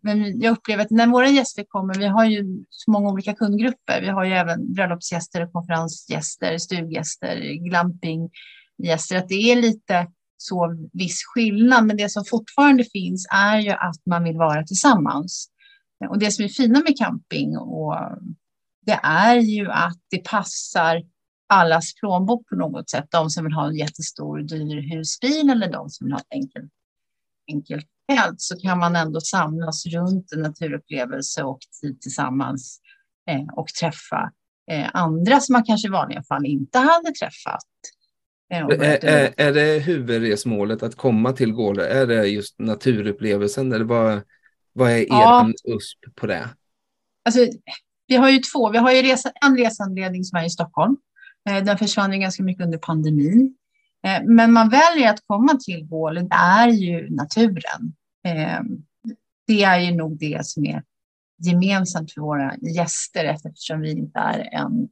Men 0.07 0.41
jag 0.41 0.53
upplever 0.53 0.85
att 0.85 0.91
när 0.91 1.07
våra 1.07 1.29
gäster 1.29 1.65
kommer, 1.69 1.95
vi 1.95 2.07
har 2.07 2.25
ju 2.25 2.65
så 2.71 2.91
många 2.91 3.11
olika 3.11 3.35
kundgrupper. 3.35 4.01
Vi 4.01 4.09
har 4.09 4.25
ju 4.25 4.33
även 4.33 4.73
bröllopsgäster, 4.73 5.53
konferensgäster, 5.53 6.59
stuggäster, 6.59 7.37
glampinggäster. 7.69 9.17
Att 9.17 9.29
det 9.29 9.53
är 9.53 9.57
lite 9.57 10.07
så 10.37 10.89
viss 10.93 11.23
skillnad, 11.25 11.87
men 11.87 11.97
det 11.97 12.09
som 12.09 12.25
fortfarande 12.25 12.85
finns 12.85 13.27
är 13.33 13.59
ju 13.59 13.71
att 13.71 14.07
man 14.07 14.25
vill 14.25 14.37
vara 14.37 14.65
tillsammans. 14.65 15.51
Och 16.09 16.19
det 16.19 16.31
som 16.31 16.45
är 16.45 16.49
fina 16.49 16.79
med 16.79 16.99
camping 16.99 17.59
och 17.59 17.97
det 18.87 19.01
är 19.03 19.37
ju 19.37 19.71
att 19.71 20.01
det 20.11 20.25
passar 20.25 21.03
allas 21.49 21.95
plånbok 21.95 22.49
på 22.49 22.57
något 22.57 22.91
sätt. 22.91 23.07
De 23.11 23.31
som 23.31 23.45
vill 23.45 23.53
ha 23.53 23.69
en 23.69 23.77
jättestor 23.77 24.39
dyr 24.39 24.97
husbil 24.97 25.51
eller 25.51 25.73
de 25.73 25.91
som 25.91 26.05
vill 26.05 26.13
ha 26.13 26.21
ett 26.21 26.33
enkelt, 26.33 26.73
enkelt 27.53 27.87
fält 28.11 28.41
så 28.41 28.59
kan 28.61 28.79
man 28.79 28.97
ändå 28.97 29.21
samlas 29.21 29.87
runt 29.87 30.33
en 30.33 30.41
naturupplevelse 30.41 31.43
och 31.43 31.59
tid 31.81 32.01
tillsammans 32.01 32.81
eh, 33.31 33.55
och 33.57 33.69
träffa 33.69 34.33
eh, 34.71 34.91
andra 34.93 35.41
som 35.41 35.53
man 35.53 35.65
kanske 35.65 35.89
i 35.89 35.91
vanliga 35.91 36.23
fall 36.23 36.47
inte 36.47 36.79
hade 36.79 37.13
träffat. 37.21 37.65
Eh, 38.53 38.59
är, 38.59 39.05
är, 39.05 39.35
är, 39.37 39.53
det 39.53 39.79
huvudresmålet 39.79 40.83
att 40.83 40.95
komma 40.95 41.33
till 41.33 41.53
Gårde? 41.53 41.89
Är 41.89 42.07
det 42.07 42.27
just 42.27 42.59
naturupplevelsen 42.59 43.73
eller 43.73 43.85
vad, 43.85 44.23
vad 44.73 44.91
är 44.91 44.97
er 44.97 45.07
ja. 45.09 45.53
USP 45.65 46.15
på 46.15 46.27
det? 46.27 46.49
Alltså, 47.25 47.47
vi 48.07 48.17
har 48.17 48.31
ju 48.31 48.39
två. 48.39 48.71
Vi 48.71 48.79
har 48.79 48.93
ju 48.93 49.03
resa, 49.03 49.33
en 49.47 49.59
resanledning 49.59 50.25
som 50.25 50.39
är 50.39 50.47
i 50.47 50.51
Stockholm. 50.51 50.97
Eh, 51.49 51.65
den 51.65 51.79
försvann 51.79 52.13
ju 52.13 52.19
ganska 52.19 52.43
mycket 52.43 52.65
under 52.65 52.79
pandemin. 52.79 53.55
Eh, 54.07 54.23
men 54.25 54.53
man 54.53 54.69
väljer 54.69 55.11
att 55.11 55.27
komma 55.27 55.55
till 55.55 55.87
Bålen, 55.87 56.29
är 56.31 56.69
ju 56.69 57.11
naturen. 57.11 57.95
Eh, 58.27 58.61
det 59.47 59.63
är 59.63 59.81
ju 59.81 59.97
nog 59.97 60.19
det 60.19 60.47
som 60.47 60.67
är 60.67 60.83
gemensamt 61.45 62.13
för 62.13 62.21
våra 62.21 62.57
gäster 62.57 63.25
eftersom 63.25 63.81
vi 63.81 63.91
inte 63.91 64.19
är 64.19 64.39
en 64.53 64.89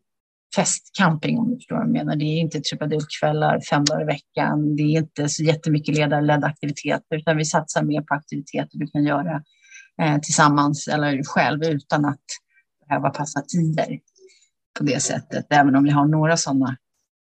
festcamping 0.56 1.38
om 1.38 1.50
du 1.50 1.56
förstår 1.56 1.76
vad 1.76 1.84
jag 1.84 1.92
menar. 1.92 2.16
Det 2.16 2.24
är 2.24 2.40
inte 2.40 2.60
trubadurkvällar 2.60 3.60
fem 3.70 3.84
dagar 3.84 4.02
i 4.02 4.04
veckan. 4.04 4.76
Det 4.76 4.82
är 4.82 4.98
inte 4.98 5.28
så 5.28 5.42
jättemycket 5.42 5.94
ledarledda 5.94 6.46
aktiviteter 6.46 7.16
utan 7.16 7.36
vi 7.36 7.44
satsar 7.44 7.82
mer 7.82 8.00
på 8.00 8.14
aktiviteter 8.14 8.78
vi 8.78 8.86
kan 8.86 9.04
göra 9.04 9.42
eh, 10.02 10.18
tillsammans 10.20 10.88
eller 10.88 11.22
själv 11.24 11.64
utan 11.64 12.04
att 12.04 12.24
behöva 12.88 13.10
passa 13.10 13.40
tider 13.40 13.98
på 14.78 14.84
det 14.84 15.02
sättet, 15.02 15.46
även 15.50 15.76
om 15.76 15.84
vi 15.84 15.90
har 15.90 16.06
några 16.06 16.36
sådana 16.36 16.76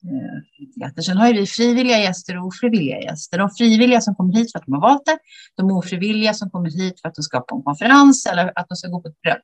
eh, 0.04 1.02
Sen 1.02 1.16
har 1.16 1.34
vi 1.34 1.46
frivilliga 1.46 1.98
gäster 1.98 2.38
och 2.38 2.46
ofrivilliga 2.46 3.00
gäster. 3.00 3.38
De 3.38 3.50
frivilliga 3.50 4.00
som 4.00 4.14
kommer 4.14 4.34
hit 4.34 4.52
för 4.52 4.58
att 4.58 4.66
de 4.66 4.72
har 4.72 4.80
valt 4.80 5.04
det, 5.04 5.18
de 5.56 5.70
ofrivilliga 5.70 6.34
som 6.34 6.50
kommer 6.50 6.70
hit 6.70 7.00
för 7.00 7.08
att 7.08 7.14
de 7.14 7.22
ska 7.22 7.40
på 7.40 7.56
en 7.56 7.62
konferens 7.62 8.26
eller 8.26 8.52
att 8.54 8.68
de 8.68 8.76
ska 8.76 8.88
gå 8.88 9.00
på 9.00 9.08
ett 9.08 9.20
bröllop. 9.22 9.42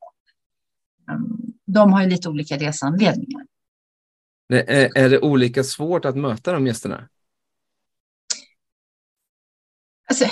Mm, 1.10 1.36
de 1.66 1.92
har 1.92 2.02
ju 2.02 2.08
lite 2.08 2.28
olika 2.28 2.56
resanledningar. 2.56 3.46
Är, 4.48 4.98
är 4.98 5.10
det 5.10 5.20
olika 5.20 5.64
svårt 5.64 6.04
att 6.04 6.16
möta 6.16 6.52
de 6.52 6.66
gästerna? 6.66 7.08
Alltså, 10.08 10.24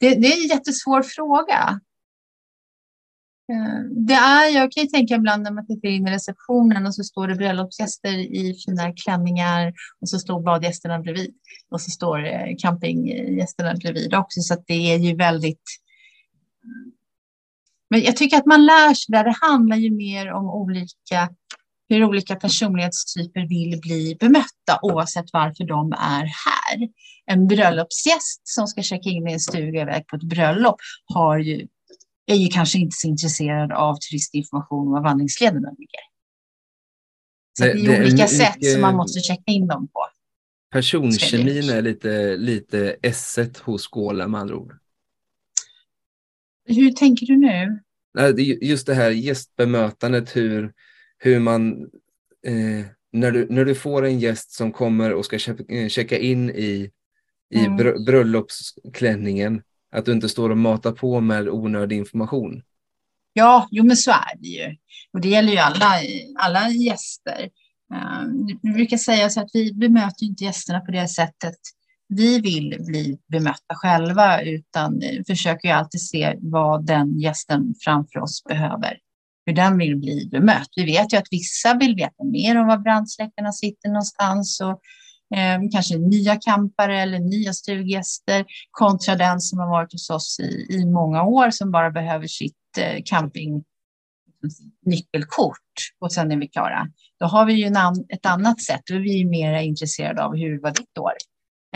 det, 0.00 0.14
det, 0.14 0.26
är 0.26 0.42
en 0.42 0.48
jättesvår 0.48 1.02
fråga. 1.02 1.80
Eh, 3.52 3.80
det 4.06 4.14
är, 4.14 4.54
jag 4.54 4.72
kan 4.72 4.82
ju 4.82 4.88
tänka 4.88 5.14
ibland 5.14 5.42
när 5.42 5.50
man 5.50 5.66
tittar 5.66 5.88
in 5.88 6.08
i 6.08 6.10
receptionen 6.10 6.86
och 6.86 6.94
så 6.94 7.04
står 7.04 7.28
det 7.28 7.34
bröllopsgäster 7.34 8.18
i 8.18 8.54
fina 8.66 8.92
klänningar 8.92 9.72
och 10.00 10.08
så 10.08 10.18
står 10.18 10.42
badgästerna 10.42 10.98
bredvid 10.98 11.34
och 11.70 11.80
så 11.80 11.90
står 11.90 12.26
eh, 12.26 12.56
campinggästerna 12.58 13.74
bredvid 13.74 14.14
också. 14.14 14.40
Så 14.40 14.54
att 14.54 14.66
det 14.66 14.92
är 14.92 14.98
ju 14.98 15.16
väldigt. 15.16 15.62
Men 17.90 18.02
jag 18.02 18.16
tycker 18.16 18.36
att 18.36 18.46
man 18.46 18.66
lär 18.66 18.94
sig 18.94 19.12
där. 19.12 19.24
Det 19.24 19.36
handlar 19.40 19.76
ju 19.76 19.90
mer 19.90 20.32
om 20.32 20.50
olika 20.50 21.28
hur 21.88 22.04
olika 22.04 22.36
personlighetstyper 22.36 23.40
vill 23.48 23.80
bli 23.80 24.16
bemötta 24.20 24.78
oavsett 24.82 25.24
varför 25.32 25.64
de 25.64 25.92
är 25.92 26.24
här. 26.24 26.88
En 27.26 27.46
bröllopsgäst 27.46 28.40
som 28.44 28.66
ska 28.66 28.82
checka 28.82 29.08
in 29.08 29.28
i 29.28 29.32
en 29.32 29.40
stuga 29.40 29.82
iväg 29.82 30.06
på 30.06 30.16
ett 30.16 30.22
bröllop 30.22 30.76
har 31.14 31.38
ju 31.38 31.66
är 32.28 32.36
ju 32.36 32.48
kanske 32.48 32.78
inte 32.78 32.96
så 32.96 33.08
intresserad 33.08 33.72
av 33.72 33.96
turistinformation 33.96 34.86
om 34.86 34.92
var 34.92 35.02
vandringslederna 35.02 35.70
ligger. 35.78 36.00
Så 37.58 37.64
det, 37.64 37.72
det, 37.72 37.96
är 37.96 38.02
olika 38.02 38.22
är 38.22 38.26
sätt 38.26 38.64
som 38.64 38.80
man 38.80 38.96
måste 38.96 39.20
checka 39.20 39.52
in 39.52 39.66
dem 39.66 39.88
på. 39.88 40.06
Personkemin 40.70 41.70
är 41.70 41.82
lite, 41.82 42.36
lite 42.36 42.96
esset 43.02 43.58
hos 43.58 43.88
Skåla 43.88 44.28
med 44.28 44.40
andra 44.40 44.56
ord. 44.56 44.72
Hur 46.64 46.90
tänker 46.90 47.26
du 47.26 47.36
nu? 47.36 47.80
Just 48.60 48.86
det 48.86 48.94
här 48.94 49.10
gästbemötandet, 49.10 50.36
hur, 50.36 50.72
hur 51.18 51.40
man... 51.40 51.90
Eh, 52.46 52.86
när, 53.12 53.30
du, 53.30 53.46
när 53.50 53.64
du 53.64 53.74
får 53.74 54.04
en 54.04 54.18
gäst 54.18 54.50
som 54.50 54.72
kommer 54.72 55.12
och 55.12 55.24
ska 55.24 55.38
eh, 55.68 55.88
checka 55.88 56.18
in 56.18 56.50
i, 56.50 56.90
i 57.54 57.58
mm. 57.58 58.04
bröllopsklänningen, 58.04 59.62
att 59.92 60.04
du 60.04 60.12
inte 60.12 60.28
står 60.28 60.50
och 60.50 60.58
matar 60.58 60.92
på 60.92 61.20
med 61.20 61.48
onödig 61.48 61.96
information. 61.96 62.62
Ja, 63.32 63.68
jo 63.70 63.84
men 63.84 63.96
så 63.96 64.10
är 64.10 64.36
det 64.38 64.48
ju. 64.48 64.76
Och 65.12 65.20
det 65.20 65.28
gäller 65.28 65.52
ju 65.52 65.58
alla, 65.58 65.92
alla 66.38 66.70
gäster. 66.70 67.48
Eh, 67.94 68.22
vi 68.62 68.72
brukar 68.72 68.96
säga 68.96 69.30
så 69.30 69.40
att 69.40 69.50
vi 69.52 69.74
bemöter 69.74 70.24
inte 70.24 70.44
gästerna 70.44 70.80
på 70.80 70.92
det 70.92 71.08
sättet 71.08 71.56
vi 72.08 72.40
vill 72.40 72.76
bli 72.78 73.18
bemötta 73.28 73.74
själva, 73.74 74.42
utan 74.42 75.02
försöker 75.26 75.68
ju 75.68 75.74
alltid 75.74 76.00
se 76.00 76.36
vad 76.40 76.86
den 76.86 77.18
gästen 77.20 77.74
framför 77.84 78.18
oss 78.18 78.44
behöver, 78.44 78.98
hur 79.46 79.54
den 79.54 79.78
vill 79.78 79.96
bli 79.96 80.28
bemött. 80.30 80.68
Vi 80.76 80.84
vet 80.84 81.12
ju 81.12 81.16
att 81.16 81.28
vissa 81.30 81.74
vill 81.74 81.94
veta 81.94 82.24
mer 82.24 82.60
om 82.60 82.66
var 82.66 82.78
brandsläckarna 82.78 83.52
sitter 83.52 83.88
någonstans 83.88 84.60
och 84.60 84.80
eh, 85.36 85.70
kanske 85.72 85.98
nya 85.98 86.36
campare 86.36 87.02
eller 87.02 87.18
nya 87.18 87.52
stuggäster 87.52 88.44
kontra 88.70 89.16
den 89.16 89.40
som 89.40 89.58
har 89.58 89.68
varit 89.68 89.92
hos 89.92 90.10
oss 90.10 90.40
i, 90.40 90.66
i 90.70 90.86
många 90.86 91.22
år 91.22 91.50
som 91.50 91.70
bara 91.70 91.90
behöver 91.90 92.26
sitt 92.26 92.54
eh, 92.78 93.02
camping 93.04 93.64
nyckelkort 94.86 95.58
och 95.98 96.12
sen 96.12 96.32
är 96.32 96.36
vi 96.36 96.48
klara. 96.48 96.88
Då 97.20 97.26
har 97.26 97.46
vi 97.46 97.52
ju 97.52 97.64
en, 97.64 97.76
ett 98.08 98.26
annat 98.26 98.62
sätt. 98.62 98.80
Då 98.90 98.94
är 98.94 99.00
vi 99.00 99.24
mer 99.24 99.60
intresserade 99.60 100.24
av 100.24 100.36
hur 100.36 100.60
var 100.60 100.70
ditt 100.70 100.98
år 100.98 101.12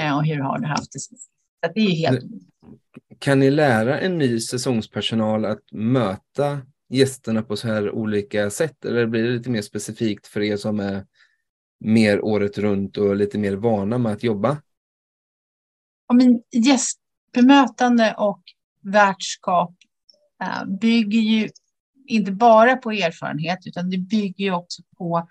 eh, 0.01 0.17
och 0.17 0.27
hur 0.27 0.41
har 0.41 0.59
du 0.59 0.67
haft 0.67 0.93
det? 0.93 1.01
Så 1.01 1.15
det 1.75 1.81
är 1.81 1.91
helt... 1.91 2.25
Kan 3.19 3.39
ni 3.39 3.51
lära 3.51 4.01
en 4.01 4.19
ny 4.19 4.41
säsongspersonal 4.41 5.45
att 5.45 5.73
möta 5.73 6.61
gästerna 6.91 7.43
på 7.43 7.57
så 7.57 7.69
här 7.69 7.91
olika 7.91 8.51
sätt? 8.51 8.85
Eller 8.85 9.07
blir 9.07 9.23
det 9.23 9.31
lite 9.31 9.51
mer 9.51 9.63
specifikt 9.63 10.27
för 10.27 10.41
er 10.41 10.57
som 10.57 10.81
är 10.81 11.05
mer 11.85 12.25
året 12.25 12.59
runt 12.59 12.97
och 12.97 13.17
lite 13.17 13.39
mer 13.39 13.53
vana 13.53 13.99
med 13.99 14.13
att 14.13 14.23
jobba? 14.23 14.57
Ja, 16.09 16.15
men 16.15 16.43
gästbemötande 16.53 18.15
och 18.19 18.43
värdskap 18.83 19.75
eh, 20.43 20.65
bygger 20.81 21.21
ju 21.21 21.49
inte 22.07 22.33
bara 22.33 22.77
på 22.77 22.91
erfarenhet 22.91 23.59
utan 23.67 23.91
det 23.91 23.99
bygger 23.99 24.45
ju 24.45 24.53
också 24.53 24.83
på 24.99 25.29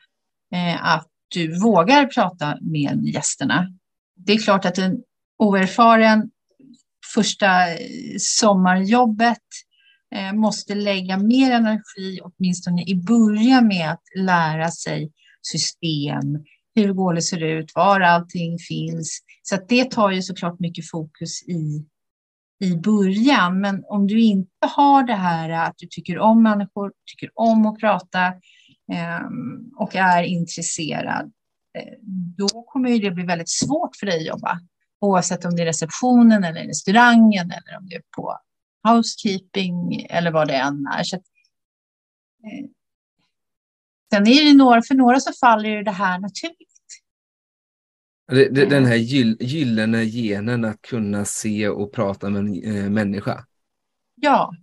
eh, 0.53 0.85
att 0.85 1.07
du 1.27 1.59
vågar 1.59 2.05
prata 2.05 2.57
med 2.61 3.05
gästerna. 3.05 3.67
Det 4.15 4.33
är 4.33 4.37
klart 4.37 4.65
att 4.65 4.77
en 4.77 5.03
oerfaren 5.37 6.31
första 7.13 7.69
eh, 7.69 7.77
sommarjobbet 8.19 9.37
måste 10.33 10.75
lägga 10.75 11.17
mer 11.17 11.51
energi, 11.51 12.19
åtminstone 12.23 12.83
i 12.83 12.95
början 12.95 13.67
med 13.67 13.91
att 13.91 14.03
lära 14.15 14.71
sig 14.71 15.11
system, 15.41 16.45
hur 16.75 16.93
Gåle 16.93 17.21
ser 17.21 17.43
ut, 17.43 17.71
var 17.75 17.99
allting 17.99 18.57
finns. 18.59 19.19
Så 19.41 19.55
att 19.55 19.69
det 19.69 19.91
tar 19.91 20.11
ju 20.11 20.21
såklart 20.21 20.59
mycket 20.59 20.89
fokus 20.89 21.43
i, 21.43 21.85
i 22.63 22.75
början. 22.75 23.61
Men 23.61 23.83
om 23.87 24.07
du 24.07 24.21
inte 24.21 24.67
har 24.75 25.03
det 25.03 25.15
här 25.15 25.49
att 25.49 25.73
du 25.77 25.87
tycker 25.87 26.19
om 26.19 26.43
människor, 26.43 26.93
tycker 27.05 27.31
om 27.33 27.65
att 27.65 27.79
prata 27.79 28.27
eh, 28.93 29.21
och 29.77 29.95
är 29.95 30.23
intresserad, 30.23 31.31
eh, 31.77 31.93
då 32.37 32.47
kommer 32.47 32.99
det 32.99 33.11
bli 33.11 33.23
väldigt 33.23 33.49
svårt 33.49 33.95
för 33.95 34.05
dig 34.05 34.19
att 34.19 34.25
jobba. 34.25 34.59
Oavsett 35.01 35.45
om 35.45 35.55
det 35.55 35.61
är 35.61 35.65
receptionen 35.65 36.43
eller 36.43 36.63
restaurangen 36.63 37.51
eller 37.51 37.77
om 37.77 37.87
det 37.89 37.95
är 37.95 38.03
på 38.15 38.37
housekeeping 38.87 40.05
eller 40.09 40.31
vad 40.31 40.47
det 40.47 40.55
än 40.55 40.87
är. 40.97 41.03
Så 41.03 41.15
att, 41.15 41.23
eh, 42.43 42.69
sen 44.13 44.27
är 44.27 44.43
det 44.45 44.53
några, 44.53 44.81
för 44.81 44.95
några 44.95 45.19
så 45.19 45.31
faller 45.39 45.83
det 45.83 45.91
här 45.91 46.19
naturligt. 46.19 46.67
Den 48.69 48.85
här 48.85 48.95
gyll, 48.95 49.37
gyllene 49.39 50.05
genen 50.05 50.65
att 50.65 50.81
kunna 50.81 51.25
se 51.25 51.69
och 51.69 51.93
prata 51.93 52.29
med 52.29 52.39
en 52.39 52.77
äh, 52.77 52.89
människa. 52.89 53.45
Ja, 54.15 54.53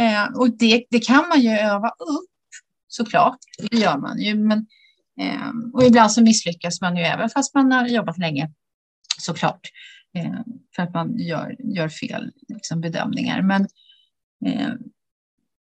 eh, 0.00 0.38
och 0.38 0.50
det, 0.50 0.84
det 0.90 1.00
kan 1.00 1.28
man 1.28 1.40
ju 1.40 1.50
öva 1.50 1.88
upp 1.88 2.30
såklart. 2.88 3.38
Det 3.70 3.76
gör 3.76 3.98
man 3.98 4.20
ju. 4.20 4.34
Men, 4.34 4.66
eh, 5.20 5.50
och 5.72 5.84
ibland 5.84 6.12
så 6.12 6.22
misslyckas 6.22 6.80
man 6.80 6.96
ju 6.96 7.02
även 7.02 7.30
fast 7.30 7.54
man 7.54 7.72
har 7.72 7.86
jobbat 7.86 8.18
länge 8.18 8.50
såklart. 9.18 9.68
Eh, 10.16 10.40
för 10.76 10.82
att 10.82 10.94
man 10.94 11.18
gör, 11.18 11.56
gör 11.58 11.88
fel 11.88 12.32
liksom, 12.48 12.80
bedömningar. 12.80 13.42
Men 13.42 13.62
eh, 14.46 14.72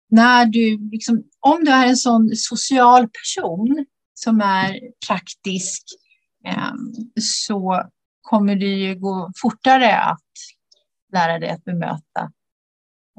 när 0.08 0.46
du, 0.46 0.90
liksom, 0.90 1.25
om 1.40 1.64
du 1.64 1.70
är 1.70 1.86
en 1.86 1.96
sån 1.96 2.36
social 2.36 3.08
person 3.08 3.86
som 4.14 4.40
är 4.40 4.80
praktisk 5.08 5.82
eh, 6.46 6.72
så 7.20 7.82
kommer 8.22 8.56
det 8.56 8.66
ju 8.66 8.94
gå 8.94 9.30
fortare 9.36 10.00
att 10.00 10.22
lära 11.12 11.38
dig 11.38 11.48
att 11.48 11.64
bemöta 11.64 12.32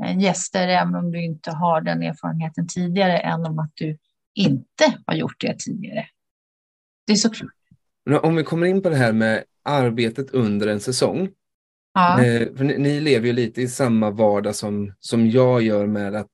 eh, 0.03 0.19
gäster, 0.19 0.67
även 0.67 0.95
om 0.95 1.11
du 1.11 1.23
inte 1.23 1.51
har 1.51 1.81
den 1.81 2.03
erfarenheten 2.03 2.67
tidigare, 2.67 3.17
än 3.17 3.45
om 3.45 3.59
att 3.59 3.71
du 3.75 3.97
inte 4.35 4.97
har 5.05 5.13
gjort 5.13 5.39
det 5.39 5.59
tidigare. 5.59 6.05
Det 7.07 7.13
är 7.13 7.17
såklart. 7.17 7.51
Om 8.21 8.35
vi 8.35 8.43
kommer 8.43 8.65
in 8.65 8.81
på 8.81 8.89
det 8.89 8.95
här 8.95 9.13
med 9.13 9.43
arbetet 9.63 10.31
under 10.31 10.67
en 10.67 10.79
säsong. 10.79 11.29
Ja. 11.93 12.23
Eh, 12.23 12.55
för 12.55 12.63
ni, 12.63 12.77
ni, 12.77 12.99
lever 12.99 13.27
ju 13.27 13.33
lite 13.33 13.61
i 13.61 13.67
samma 13.67 14.11
vardag 14.11 14.55
som, 14.55 14.93
som 14.99 15.29
jag 15.29 15.61
gör 15.61 15.87
med 15.87 16.15
att 16.15 16.31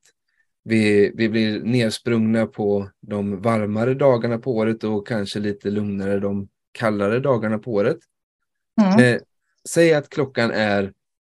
vi, 0.64 1.12
vi 1.14 1.28
blir 1.28 1.60
nersprungna 1.60 2.46
på 2.46 2.88
de 3.00 3.42
varmare 3.42 3.94
dagarna 3.94 4.38
på 4.38 4.56
året 4.56 4.84
och 4.84 5.06
kanske 5.06 5.38
lite 5.38 5.70
lugnare 5.70 6.20
de 6.20 6.48
kallare 6.72 7.20
dagarna 7.20 7.58
på 7.58 7.72
året. 7.72 7.98
Mm. 8.82 9.14
Eh, 9.14 9.20
säg 9.68 9.94
att 9.94 10.08
klockan 10.08 10.50
är 10.50 10.92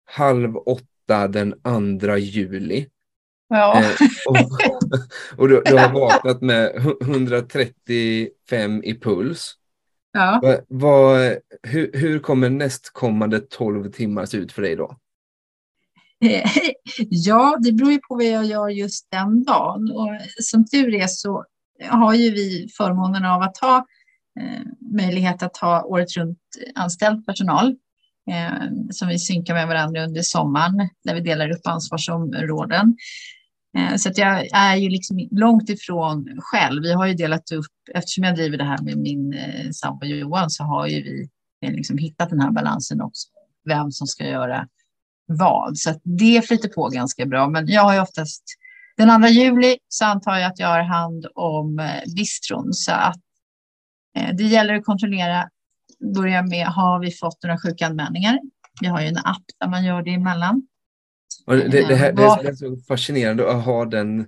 halv 0.05 0.57
åtta 0.57 1.27
den 1.27 1.59
andra 1.61 2.17
juli. 2.17 2.87
Ja. 3.47 3.81
Eh, 3.81 3.91
och 4.27 4.37
och 5.37 5.47
du, 5.47 5.61
du 5.65 5.77
har 5.77 5.93
vaknat 5.93 6.41
med 6.41 6.75
135 7.01 8.83
i 8.83 8.99
puls. 8.99 9.53
Ja. 10.11 10.39
Va, 10.43 10.57
va, 10.67 11.17
hur, 11.63 11.91
hur 11.93 12.19
kommer 12.19 12.49
nästkommande 12.49 13.39
12 13.39 13.91
timmar 13.91 14.25
se 14.25 14.37
ut 14.37 14.51
för 14.51 14.61
dig 14.61 14.75
då? 14.75 14.97
Ja, 17.09 17.57
det 17.61 17.71
beror 17.71 17.91
ju 17.91 17.99
på 17.99 18.15
vad 18.15 18.25
jag 18.25 18.45
gör 18.45 18.69
just 18.69 19.07
den 19.11 19.43
dagen. 19.43 19.91
Och 19.91 20.09
som 20.43 20.65
tur 20.65 20.93
är 20.93 21.07
så 21.07 21.45
har 21.89 22.13
ju 22.13 22.31
vi 22.31 22.67
förmånen 22.77 23.25
av 23.25 23.41
att 23.41 23.57
ha 23.57 23.85
eh, 24.39 24.67
möjlighet 24.95 25.43
att 25.43 25.57
ha 25.57 25.83
året 25.83 26.17
runt 26.17 26.39
anställd 26.75 27.25
personal 27.25 27.75
eh, 28.31 28.69
som 28.91 29.07
vi 29.07 29.19
synkar 29.19 29.53
med 29.53 29.67
varandra 29.67 30.03
under 30.03 30.21
sommaren 30.21 30.89
där 31.03 31.15
vi 31.15 31.21
delar 31.21 31.51
upp 31.51 31.67
ansvarsområden. 31.67 32.97
Eh, 33.77 33.95
så 33.95 34.09
att 34.09 34.17
jag 34.17 34.47
är 34.53 34.75
ju 34.75 34.89
liksom 34.89 35.27
långt 35.31 35.69
ifrån 35.69 36.37
själv. 36.39 36.81
Vi 36.81 36.93
har 36.93 37.05
ju 37.05 37.13
delat 37.13 37.51
upp, 37.51 37.65
eftersom 37.93 38.23
jag 38.23 38.35
driver 38.35 38.57
det 38.57 38.63
här 38.63 38.81
med 38.81 38.97
min 38.97 39.33
eh, 39.33 39.69
sambo 39.71 40.05
Johan 40.05 40.49
så 40.49 40.63
har 40.63 40.87
ju 40.87 41.27
vi 41.61 41.67
liksom 41.67 41.97
hittat 41.97 42.29
den 42.29 42.39
här 42.39 42.51
balansen 42.51 43.01
också. 43.01 43.27
Vem 43.65 43.91
som 43.91 44.07
ska 44.07 44.27
göra 44.27 44.67
vad. 45.27 45.77
Så 45.77 45.99
det 46.03 46.47
flyter 46.47 46.69
på 46.69 46.89
ganska 46.89 47.25
bra. 47.25 47.49
Men 47.49 47.67
jag 47.67 47.81
har 47.81 47.93
ju 47.93 47.99
oftast 47.99 48.43
den 48.97 49.21
2 49.21 49.27
juli 49.27 49.77
så 49.87 50.05
antar 50.05 50.37
jag 50.37 50.51
att 50.51 50.59
jag 50.59 50.67
har 50.67 50.81
hand 50.81 51.27
om 51.35 51.89
bistron. 52.15 52.73
Så 52.73 52.91
att 52.91 53.19
det 54.37 54.43
gäller 54.43 54.73
att 54.73 54.85
kontrollera, 54.85 55.49
börja 56.15 56.41
med, 56.41 56.67
har 56.67 56.99
vi 56.99 57.11
fått 57.11 57.43
några 57.43 57.57
sjukanmälningar? 57.57 58.39
Vi 58.81 58.87
har 58.87 59.01
ju 59.01 59.07
en 59.07 59.17
app 59.17 59.43
där 59.59 59.67
man 59.67 59.85
gör 59.85 60.01
det 60.01 60.13
emellan. 60.13 60.67
Och 61.45 61.55
det, 61.55 61.87
det, 61.87 61.95
här, 61.95 62.11
det, 62.11 62.23
är, 62.23 62.53
så 62.53 62.77
fascinerande 62.87 63.51
att 63.51 63.65
ha 63.65 63.85
den 63.85 64.27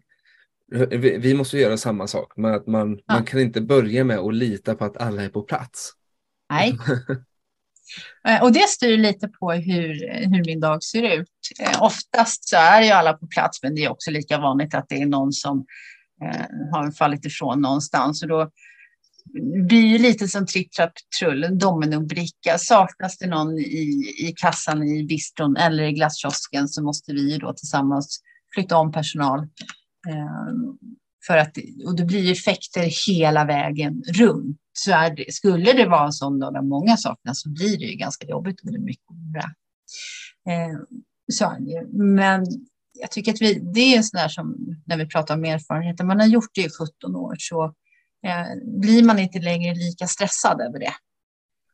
vi, 0.72 1.18
vi 1.18 1.34
måste 1.34 1.58
göra 1.58 1.78
samma 1.78 2.08
sak, 2.08 2.34
men 2.36 2.54
att 2.54 2.68
man, 2.68 3.00
ja. 3.06 3.14
man 3.14 3.26
kan 3.26 3.40
inte 3.40 3.62
börja 3.62 4.04
med 4.04 4.18
att 4.18 4.34
lita 4.34 4.76
på 4.76 4.86
att 4.86 4.98
alla 4.98 5.24
är 5.24 5.30
på 5.30 5.42
plats. 5.42 5.92
Nej. 6.50 6.78
Eh, 8.28 8.44
och 8.44 8.52
det 8.52 8.70
styr 8.70 8.98
lite 8.98 9.28
på 9.28 9.52
hur, 9.52 10.10
hur 10.30 10.46
min 10.46 10.60
dag 10.60 10.84
ser 10.84 11.04
ut. 11.04 11.30
Eh, 11.60 11.84
oftast 11.84 12.50
så 12.50 12.58
är 12.58 12.82
ju 12.82 12.90
alla 12.90 13.14
på 13.14 13.28
plats, 13.28 13.64
men 13.64 13.76
det 13.76 13.84
är 13.84 13.92
också 13.92 14.12
lika 14.12 14.38
vanligt 14.38 14.74
att 14.74 14.86
det 14.90 15.02
är 15.02 15.06
någon 15.06 15.34
som 15.34 15.66
eh, 16.24 16.46
har 16.72 16.92
fallit 16.92 17.26
ifrån 17.26 17.62
någonstans. 17.62 18.24
Och 18.24 18.30
då 18.30 18.50
blir 19.68 20.00
lite 20.00 20.28
som 20.28 20.46
tripp, 20.46 20.72
trapp, 20.72 20.94
trull, 21.20 21.44
en 21.44 21.58
dominobricka. 21.58 22.58
Saknas 22.58 23.18
det 23.18 23.28
någon 23.28 23.60
i, 23.60 24.14
i 24.20 24.34
kassan 24.38 24.84
i 24.84 25.04
bistron 25.04 25.58
eller 25.58 25.84
i 25.84 25.92
glasskiosken 25.92 26.68
så 26.68 26.84
måste 26.84 27.14
vi 27.14 27.38
då 27.38 27.54
tillsammans 27.54 28.20
flytta 28.54 28.78
om 28.78 28.92
personal. 28.92 29.40
Eh, 30.10 30.54
för 31.28 31.38
att, 31.38 31.58
och 31.86 31.96
det 31.96 32.06
blir 32.06 32.32
effekter 32.32 33.08
hela 33.08 33.46
vägen 33.46 34.04
runt. 34.14 34.58
Så 34.86 34.92
det, 35.18 35.34
skulle 35.34 35.74
det 35.74 35.86
vara 35.86 36.06
en 36.06 36.14
sån 36.14 36.40
dag 36.40 36.54
där 36.54 36.62
många 36.62 36.98
saknas 36.98 37.42
så 37.42 37.50
blir 37.50 37.78
det 37.78 37.86
ju 37.86 37.96
ganska 37.96 38.28
jobbigt 38.28 38.62
och 38.62 38.72
det 38.72 38.78
är 38.78 38.82
mycket 38.82 39.16
bra. 39.34 39.44
Eh, 40.54 40.80
så. 41.32 41.56
Men 41.90 42.46
jag 42.94 43.12
tycker 43.12 43.34
att 43.34 43.42
vi, 43.42 43.60
det 43.74 43.96
är 43.96 44.02
sådär 44.02 44.28
som 44.28 44.56
när 44.86 44.98
vi 44.98 45.08
pratar 45.08 45.36
om 45.36 45.46
erfarenheter, 45.46 46.04
man 46.04 46.20
har 46.20 46.28
gjort 46.28 46.50
det 46.54 46.62
i 46.62 46.70
17 46.70 47.16
år 47.16 47.36
så 47.40 47.74
Eh, 48.24 48.46
blir 48.64 49.04
man 49.04 49.20
inte 49.20 49.40
längre 49.40 49.76
lika 49.76 50.08
stressad 50.08 50.62
över 50.62 50.80
det. 50.80 50.94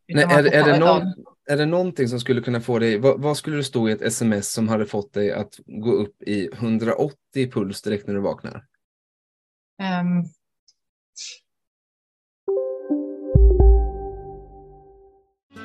Nej, 0.08 0.24
är, 0.24 0.54
är, 0.54 0.63
det 0.63 0.80
någon, 0.80 1.13
är 1.50 1.58
det 1.58 1.65
någonting 1.65 2.08
som 2.08 2.20
skulle 2.20 2.41
kunna 2.41 2.62
få 2.62 2.80
dig, 2.80 2.98
vad, 2.98 3.22
vad, 3.22 3.38
skulle 3.38 3.58
det 3.58 3.63
stå 3.63 3.89
i 3.89 3.91
ett 3.91 4.02
sms 4.02 4.52
som 4.52 4.68
hade 4.68 4.86
fått 4.86 5.13
dig 5.13 5.32
att 5.32 5.60
gå 5.65 5.91
upp 5.91 6.24
i 6.24 6.50
180 6.54 7.52
puls 7.52 7.82
direkt 7.82 8.08
när 8.08 8.13
du 8.13 8.20
vaknar? 8.20 8.65
Um, 10.02 10.26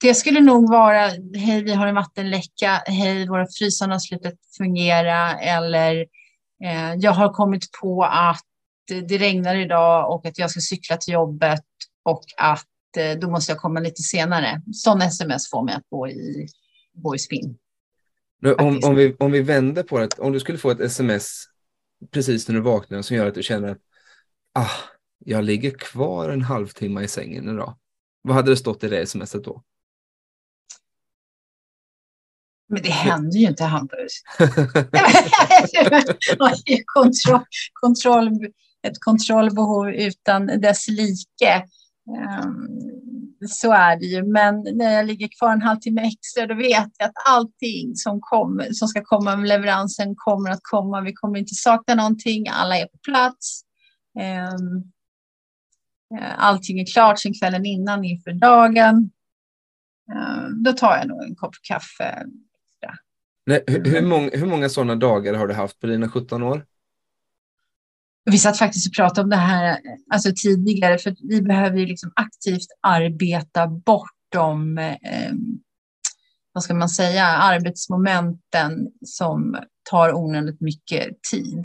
Det 0.00 0.14
skulle 0.14 0.40
nog 0.40 0.70
vara, 0.70 1.10
hej 1.34 1.62
vi 1.62 1.74
har 1.74 1.86
en 1.86 1.94
vattenläcka, 1.94 2.82
hej 2.86 3.28
våra 3.28 3.46
frysar 3.58 3.88
har 3.88 3.98
slutat 3.98 4.34
fungera 4.56 5.40
eller 5.40 6.06
eh, 6.64 6.94
jag 6.98 7.12
har 7.12 7.32
kommit 7.32 7.72
på 7.80 8.04
att 8.04 8.44
det 8.88 9.18
regnar 9.18 9.56
idag 9.56 10.12
och 10.12 10.26
att 10.26 10.38
jag 10.38 10.50
ska 10.50 10.60
cykla 10.60 10.96
till 10.96 11.14
jobbet 11.14 11.64
och 12.02 12.24
att 12.36 12.66
eh, 12.96 13.18
då 13.18 13.30
måste 13.30 13.52
jag 13.52 13.60
komma 13.60 13.80
lite 13.80 14.02
senare. 14.02 14.62
Sådana 14.72 15.04
sms 15.04 15.50
får 15.50 15.64
mig 15.64 15.74
att 15.74 15.88
gå 15.90 16.08
i, 16.08 16.48
gå 16.92 17.14
i 17.14 17.18
spinn. 17.18 17.58
Om, 18.58 18.80
om, 18.84 18.94
vi, 18.94 19.16
om 19.18 19.32
vi 19.32 19.40
vänder 19.40 19.82
på 19.82 19.98
det, 19.98 20.18
om 20.18 20.32
du 20.32 20.40
skulle 20.40 20.58
få 20.58 20.70
ett 20.70 20.80
sms 20.80 21.44
precis 22.10 22.48
när 22.48 22.54
du 22.54 22.60
vaknar 22.60 23.02
som 23.02 23.16
gör 23.16 23.26
att 23.26 23.34
du 23.34 23.42
känner 23.42 23.68
att 23.68 23.78
ah, 24.54 24.70
jag 25.18 25.44
ligger 25.44 25.70
kvar 25.70 26.28
en 26.28 26.42
halvtimme 26.42 27.02
i 27.02 27.08
sängen 27.08 27.48
idag. 27.48 27.76
Vad 28.22 28.36
hade 28.36 28.50
det 28.50 28.56
stått 28.56 28.84
i 28.84 28.88
det 28.88 29.06
smset 29.06 29.44
då? 29.44 29.62
Men 32.68 32.82
det 32.82 32.90
händer 32.90 33.38
ju 33.38 33.46
inte 33.46 33.64
Hampus. 33.64 34.22
kontroll, 36.84 37.44
kontroll, 37.72 38.30
ett 38.82 39.00
kontrollbehov 39.00 39.90
utan 39.90 40.46
dess 40.46 40.88
like. 40.88 41.64
Ehm, 42.16 42.68
så 43.48 43.72
är 43.72 43.96
det 43.96 44.06
ju. 44.06 44.22
Men 44.22 44.66
när 44.74 44.92
jag 44.92 45.06
ligger 45.06 45.28
kvar 45.38 45.52
en 45.52 45.62
halvtimme 45.62 46.02
extra 46.02 46.46
då 46.46 46.54
vet 46.54 46.90
jag 46.98 47.08
att 47.08 47.28
allting 47.28 47.96
som, 47.96 48.20
kommer, 48.20 48.72
som 48.72 48.88
ska 48.88 49.04
komma 49.04 49.36
med 49.36 49.48
leveransen 49.48 50.14
kommer 50.16 50.50
att 50.50 50.60
komma. 50.62 51.00
Vi 51.00 51.12
kommer 51.12 51.38
inte 51.38 51.54
sakna 51.54 51.94
någonting. 51.94 52.48
Alla 52.48 52.76
är 52.76 52.86
på 52.86 52.98
plats. 53.04 53.60
Ehm, 54.20 54.82
eh, 56.20 56.38
allting 56.38 56.80
är 56.80 56.86
klart 56.86 57.18
sen 57.18 57.34
kvällen 57.34 57.66
innan 57.66 58.04
inför 58.04 58.32
dagen. 58.32 59.10
Ehm, 60.12 60.62
då 60.62 60.72
tar 60.72 60.96
jag 60.96 61.08
nog 61.08 61.22
en 61.22 61.36
kopp 61.36 61.54
kaffe 61.62 62.24
Nej, 63.48 63.64
hur, 63.66 63.84
hur, 63.84 64.02
många, 64.02 64.30
hur 64.32 64.46
många 64.46 64.68
sådana 64.68 64.94
dagar 64.94 65.34
har 65.34 65.46
du 65.46 65.54
haft 65.54 65.80
på 65.80 65.86
dina 65.86 66.08
17 66.08 66.42
år? 66.42 66.64
Vi 68.24 68.38
satt 68.38 68.58
faktiskt 68.58 68.88
och 68.88 68.94
pratade 68.96 69.20
om 69.20 69.30
det 69.30 69.36
här 69.36 69.78
alltså 70.12 70.30
tidigare, 70.42 70.98
för 70.98 71.16
vi 71.28 71.42
behöver 71.42 71.78
ju 71.78 71.86
liksom 71.86 72.12
aktivt 72.16 72.66
arbeta 72.80 73.66
bortom, 73.66 74.78
eh, 74.78 75.32
vad 76.52 76.62
ska 76.62 76.74
man 76.74 76.88
säga, 76.88 77.24
arbetsmomenten 77.24 78.88
som 79.04 79.56
tar 79.90 80.14
onödigt 80.14 80.60
mycket 80.60 81.08
tid. 81.30 81.64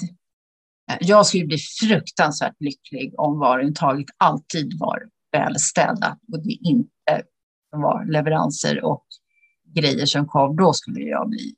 Jag 0.99 1.25
skulle 1.25 1.45
bli 1.45 1.57
fruktansvärt 1.57 2.55
lycklig 2.59 3.13
om 3.17 3.39
varumtaget 3.39 4.07
alltid 4.17 4.79
var 4.79 5.03
välstädat 5.31 6.19
och 6.31 6.43
det 6.43 6.53
inte 6.53 7.23
var 7.71 8.11
leveranser 8.11 8.83
och 8.83 9.05
grejer 9.75 10.05
som 10.05 10.27
kom. 10.27 10.55
Då 10.55 10.73
skulle 10.73 10.99
jag 10.99 11.29
bli 11.29 11.55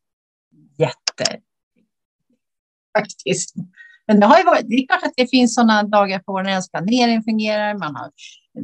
jätte... 0.78 1.42
Faktiskt. 2.98 3.56
Men 4.08 4.20
det, 4.20 4.26
har 4.26 4.38
ju 4.38 4.44
varit, 4.44 4.70
det 4.70 4.76
är 4.76 4.88
klart 4.88 5.04
att 5.04 5.14
det 5.18 5.28
finns 5.28 5.56
sådana 5.56 5.84
dagar 5.84 6.20
på 6.20 6.42
när 6.42 6.50
ens 6.50 6.72
planering 6.72 7.24
fungerar. 7.24 7.78
Man 7.78 7.96
har 7.96 8.12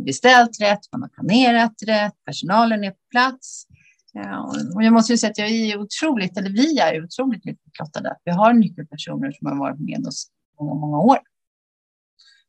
beställt 0.05 0.61
rätt, 0.61 0.79
man 0.91 1.01
har 1.01 1.09
planerat 1.09 1.73
rätt, 1.85 2.13
personalen 2.25 2.83
är 2.83 2.91
på 2.91 2.97
plats. 3.11 3.67
Ja, 4.13 4.53
och 4.75 4.83
jag 4.83 4.93
måste 4.93 5.13
ju 5.13 5.17
säga 5.17 5.31
att 5.31 5.37
jag 5.37 5.49
är 5.49 5.79
otroligt, 5.79 6.37
eller 6.37 6.49
vi 6.49 6.79
är 6.79 7.03
otroligt 7.03 7.45
lyckligt 7.45 7.75
Vi 8.23 8.31
har 8.31 8.53
nyckelpersoner 8.53 9.31
som 9.31 9.47
har 9.47 9.55
varit 9.55 9.79
med 9.79 10.07
oss 10.07 10.27
många, 10.59 10.73
många 10.73 10.97
år. 10.97 11.19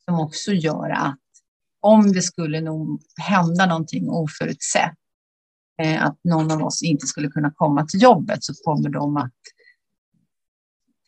Som 0.04 0.20
också 0.20 0.52
gör 0.52 0.90
att 0.90 1.18
om 1.80 2.12
det 2.12 2.22
skulle 2.22 2.60
nog 2.60 3.02
hända 3.16 3.66
någonting 3.66 4.10
oförutsett, 4.10 4.94
att 5.84 6.18
någon 6.24 6.50
av 6.50 6.62
oss 6.62 6.82
inte 6.82 7.06
skulle 7.06 7.28
kunna 7.28 7.50
komma 7.50 7.86
till 7.86 8.02
jobbet, 8.02 8.44
så 8.44 8.54
kommer 8.54 8.88
de 8.88 9.16
att 9.16 9.32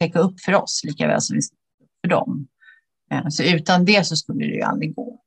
täcka 0.01 0.19
upp 0.19 0.41
för 0.41 0.55
oss 0.55 0.83
lika 0.85 1.07
väl 1.07 1.21
som 1.21 1.37
vi 1.37 1.43
för 2.03 2.09
dem. 2.09 2.49
Eh, 3.11 3.29
så 3.29 3.43
utan 3.43 3.85
det 3.85 4.07
så 4.07 4.17
skulle 4.17 4.47
det 4.47 4.55
ju 4.55 4.63
aldrig 4.63 4.95
gå. 4.95 5.21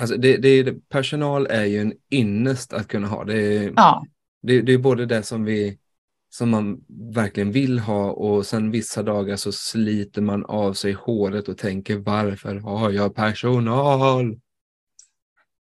Alltså 0.00 0.16
det, 0.16 0.36
det, 0.36 0.88
personal 0.88 1.46
är 1.46 1.64
ju 1.64 1.80
en 1.80 1.92
ynnest 2.10 2.72
att 2.72 2.88
kunna 2.88 3.08
ha. 3.08 3.24
Det 3.24 3.56
är, 3.56 3.72
ja. 3.76 4.06
det, 4.42 4.60
det 4.60 4.72
är 4.72 4.78
både 4.78 5.06
det 5.06 5.22
som, 5.22 5.44
vi, 5.44 5.78
som 6.30 6.50
man 6.50 6.84
verkligen 7.12 7.52
vill 7.52 7.78
ha 7.78 8.10
och 8.10 8.46
sen 8.46 8.70
vissa 8.70 9.02
dagar 9.02 9.36
så 9.36 9.52
sliter 9.52 10.22
man 10.22 10.44
av 10.44 10.72
sig 10.72 10.92
håret 10.92 11.48
och 11.48 11.58
tänker 11.58 11.96
varför 11.96 12.56
har 12.56 12.90
jag 12.90 13.14
personal? 13.14 14.40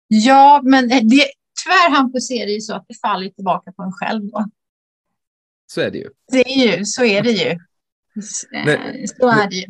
Ja, 0.07 0.61
men 0.63 0.87
det, 0.87 1.25
tyvärr 1.63 1.89
Hampus 1.95 2.31
är 2.31 2.45
det 2.45 2.51
ju 2.51 2.61
så 2.61 2.75
att 2.75 2.85
det 2.87 2.95
faller 3.01 3.29
tillbaka 3.29 3.71
på 3.71 3.83
en 3.83 3.91
själv 3.91 4.27
då. 4.31 4.45
Så 5.67 5.81
är 5.81 5.91
det 5.91 5.97
ju. 5.97 6.09
Det 6.31 6.41
är 6.41 6.77
ju 6.77 6.85
så 6.85 7.03
är 7.03 7.23
det 7.23 7.31
ju. 7.31 7.59
Nej, 8.51 9.07
så 9.07 9.29
är 9.29 9.49
det 9.49 9.55
ju. 9.55 9.65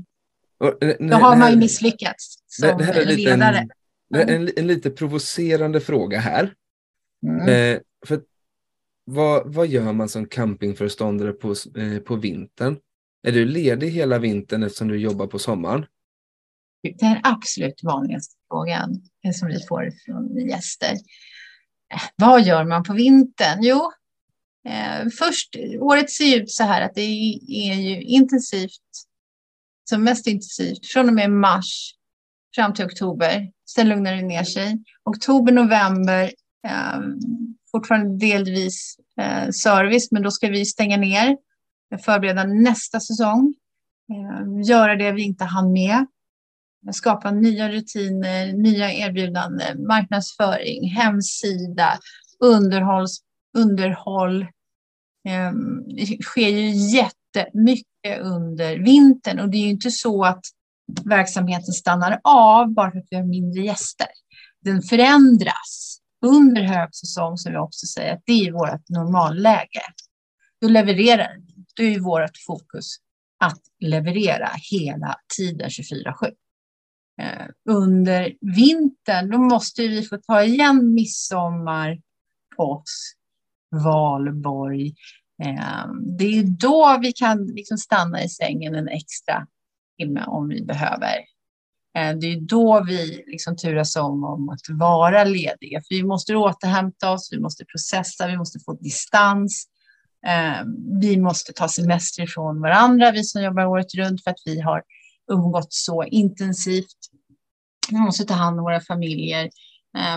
Då 1.10 1.15
har 1.15 1.38
man 1.38 1.52
ju 1.52 1.58
misslyckats 1.58 2.43
som 2.47 2.78
det 2.78 2.84
här 2.84 2.93
är 2.93 3.06
ledare. 3.06 3.67
En, 4.15 4.30
en, 4.30 4.49
en, 4.58 4.67
lite 4.67 4.89
provocerande 4.89 5.82
fråga 5.82 6.19
här. 6.19 6.54
Mm. 7.28 7.75
Eh, 7.75 7.82
för 8.06 8.21
vad, 9.06 9.54
vad 9.54 9.67
gör 9.67 9.93
man 9.93 10.10
som 10.10 10.25
campingföreståndare 10.25 11.32
på, 11.32 11.56
eh, 11.78 11.99
på 11.99 12.15
vintern? 12.15 12.78
Är 13.23 13.32
du 13.32 13.45
ledig 13.45 13.89
hela 13.89 14.19
vintern 14.19 14.63
eftersom 14.63 14.88
du 14.88 14.97
jobbar 14.97 15.28
på 15.28 15.39
sommaren? 15.39 15.86
Det 16.82 16.89
är 16.89 17.10
den 17.10 17.21
absolut 17.23 17.84
vanligaste 17.84 18.36
frågan 18.47 19.02
som 19.34 19.47
vi 19.47 19.60
får 19.69 19.91
från 20.06 20.49
gäster. 20.49 20.93
Vad 22.15 22.41
gör 22.41 22.65
man 22.65 22.84
på 22.84 22.93
vintern? 22.93 23.60
Jo, 23.62 23.91
eh, 24.67 25.10
först, 25.19 25.56
året 25.80 26.12
ser 26.12 26.41
ut 26.41 26.52
så 26.52 26.63
här 26.63 26.82
att 26.82 26.95
det 26.95 27.02
är 27.02 27.75
ju 27.75 28.02
intensivt 28.02 28.82
som 29.89 30.04
mest 30.04 30.28
intensivt 30.28 30.86
från 30.93 31.08
och 31.08 31.13
med 31.13 31.32
mars 31.32 31.93
fram 32.56 32.73
till 32.73 32.86
oktober. 32.86 33.52
Sen 33.75 33.89
lugnar 33.89 34.15
det 34.15 34.21
ner 34.21 34.43
sig. 34.43 34.84
Oktober, 35.04 35.54
november, 35.54 36.32
eh, 36.67 36.99
fortfarande 37.71 38.25
delvis 38.25 38.95
eh, 39.21 39.49
service, 39.49 40.12
men 40.12 40.23
då 40.23 40.32
ska 40.32 40.47
vi 40.47 40.65
stänga 40.65 40.97
ner, 40.97 41.38
förbereda 42.06 42.43
nästa 42.43 42.99
säsong, 42.99 43.54
eh, 44.12 44.69
göra 44.69 44.95
det 44.95 45.12
vi 45.12 45.23
inte 45.23 45.43
hann 45.43 45.71
med, 45.71 46.06
skapa 46.93 47.31
nya 47.31 47.69
rutiner, 47.69 48.53
nya 48.53 48.93
erbjudanden, 48.93 49.87
marknadsföring, 49.87 50.89
hemsida, 50.89 51.99
underhålls, 52.43 53.19
underhåll. 53.57 54.47
Ehm, 55.27 55.83
det 55.95 56.23
sker 56.23 56.49
ju 56.49 56.69
jättemycket 56.69 58.21
under 58.21 58.77
vintern 58.77 59.39
och 59.39 59.49
det 59.49 59.57
är 59.57 59.61
ju 59.61 59.69
inte 59.69 59.91
så 59.91 60.25
att 60.25 60.41
verksamheten 61.05 61.73
stannar 61.73 62.19
av 62.23 62.73
bara 62.73 62.91
för 62.91 62.99
att 62.99 63.07
vi 63.09 63.17
har 63.17 63.23
mindre 63.23 63.61
gäster. 63.61 64.07
Den 64.61 64.81
förändras 64.81 65.99
under 66.25 66.61
högsäsong 66.61 67.37
som 67.37 67.51
vi 67.51 67.57
också 67.57 67.85
säger 67.85 68.13
att 68.13 68.23
det 68.25 68.47
är 68.47 68.51
vårt 68.51 68.89
normalläge. 68.89 69.81
Då 70.61 70.67
levererar 70.67 71.35
vi. 71.37 71.49
Då 71.75 71.83
är 71.83 71.99
vårt 71.99 72.37
fokus 72.47 72.95
att 73.39 73.61
leverera 73.79 74.49
hela 74.71 75.15
tiden 75.37 75.69
24-7. 75.69 76.31
Eh, 77.19 77.45
under 77.69 78.34
vintern, 78.41 79.29
då 79.29 79.38
måste 79.38 79.82
vi 79.82 80.03
få 80.03 80.17
ta 80.17 80.43
igen 80.43 80.93
midsommar, 80.93 82.01
påsk, 82.58 83.17
valborg, 83.84 84.93
eh, 85.43 85.86
det 86.17 86.38
är 86.38 86.43
då 86.43 86.97
vi 87.01 87.12
kan 87.12 87.45
liksom 87.45 87.77
stanna 87.77 88.23
i 88.23 88.29
sängen 88.29 88.75
en 88.75 88.88
extra 88.88 89.47
timme 89.97 90.23
om 90.27 90.47
vi 90.47 90.65
behöver. 90.65 91.15
Eh, 91.97 92.17
det 92.17 92.27
är 92.27 92.41
då 92.41 92.84
vi 92.84 93.23
liksom 93.27 93.55
turas 93.55 93.95
om, 93.95 94.23
om 94.23 94.49
att 94.49 94.69
vara 94.69 95.23
lediga. 95.23 95.82
För 95.82 95.95
vi 95.95 96.03
måste 96.03 96.36
återhämta 96.36 97.12
oss, 97.12 97.29
vi 97.32 97.39
måste 97.39 97.65
processa, 97.65 98.27
vi 98.27 98.38
måste 98.38 98.60
få 98.60 98.73
distans. 98.73 99.65
Vi 101.01 101.17
måste 101.17 101.53
ta 101.53 101.67
semester 101.67 102.23
ifrån 102.23 102.62
varandra, 102.62 103.12
vi 103.12 103.23
som 103.23 103.43
jobbar 103.43 103.65
året 103.65 103.95
runt, 103.95 104.23
för 104.23 104.32
att 104.32 104.41
vi 104.45 104.62
har 104.62 104.84
umgått 105.29 105.73
så 105.73 106.03
intensivt. 106.03 106.97
Vi 107.91 107.97
måste 107.97 108.25
ta 108.25 108.33
hand 108.33 108.59
om 108.59 108.63
våra 108.63 108.79
familjer, 108.79 109.49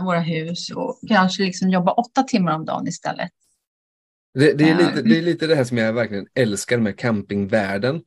våra 0.02 0.20
hus 0.20 0.70
och 0.70 0.98
kanske 1.08 1.42
liksom 1.42 1.70
jobba 1.70 1.92
åtta 1.92 2.22
timmar 2.22 2.54
om 2.54 2.64
dagen 2.64 2.88
istället. 2.88 3.30
Det, 4.34 4.52
det, 4.52 4.70
är 4.70 4.78
lite, 4.78 5.02
det 5.02 5.18
är 5.18 5.22
lite 5.22 5.46
det 5.46 5.54
här 5.54 5.64
som 5.64 5.78
jag 5.78 5.92
verkligen 5.92 6.26
älskar 6.34 6.78
med 6.78 6.98
campingvärlden. 6.98 8.02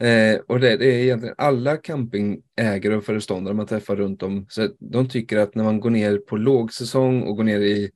Eh, 0.00 0.40
och 0.48 0.60
det, 0.60 0.76
det, 0.76 0.86
är 0.86 0.98
egentligen 0.98 1.34
alla 1.38 1.76
campingägare 1.76 2.96
och 2.96 3.04
föreståndare 3.04 3.54
man 3.54 3.66
träffar 3.66 3.96
runt 3.96 4.22
om. 4.22 4.46
Så 4.48 4.68
de 4.78 5.08
tycker 5.08 5.36
att 5.36 5.54
när 5.54 5.64
man 5.64 5.80
går 5.80 5.90
ner 5.90 6.18
på 6.18 6.36
lågsäsong 6.36 7.22
och 7.22 7.36
går 7.36 7.44
ner 7.44 7.60
i 7.60 7.90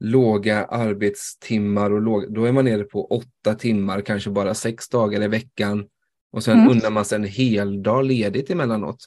låga 0.00 0.64
arbetstimmar 0.64 1.90
och 1.90 2.02
låg, 2.02 2.34
då 2.34 2.44
är 2.44 2.52
man 2.52 2.64
nere 2.64 2.84
på 2.84 3.06
åtta 3.06 3.54
timmar, 3.54 4.00
kanske 4.00 4.30
bara 4.30 4.54
sex 4.54 4.88
dagar 4.88 5.22
i 5.22 5.28
veckan. 5.28 5.86
Och 6.32 6.44
sen 6.44 6.58
mm. 6.58 6.70
unnar 6.70 6.90
man 6.90 7.04
sig 7.04 7.16
en 7.16 7.24
hel 7.24 7.82
dag 7.82 8.04
ledigt 8.04 8.50
emellanåt. 8.50 9.04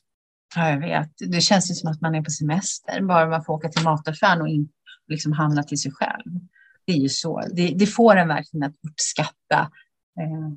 Ja, 0.55 0.69
jag 0.69 0.79
vet. 0.79 1.09
Det 1.31 1.41
känns 1.41 1.71
ju 1.71 1.75
som 1.75 1.91
att 1.91 2.01
man 2.01 2.15
är 2.15 2.21
på 2.21 2.31
semester, 2.31 3.01
bara 3.01 3.29
man 3.29 3.43
får 3.43 3.53
åka 3.53 3.69
till 3.69 3.83
mataffären 3.83 4.41
och 4.41 4.47
in, 4.47 4.69
liksom 5.07 5.31
handla 5.31 5.63
till 5.63 5.81
sig 5.81 5.91
själv. 5.91 6.39
Det 6.85 6.93
är 6.93 6.97
ju 6.97 7.09
så. 7.09 7.41
Det, 7.53 7.67
det 7.67 7.87
får 7.87 8.15
en 8.15 8.27
verkligen 8.27 8.63
att 8.63 8.75
uppskatta 8.89 9.71
eh, 10.19 10.51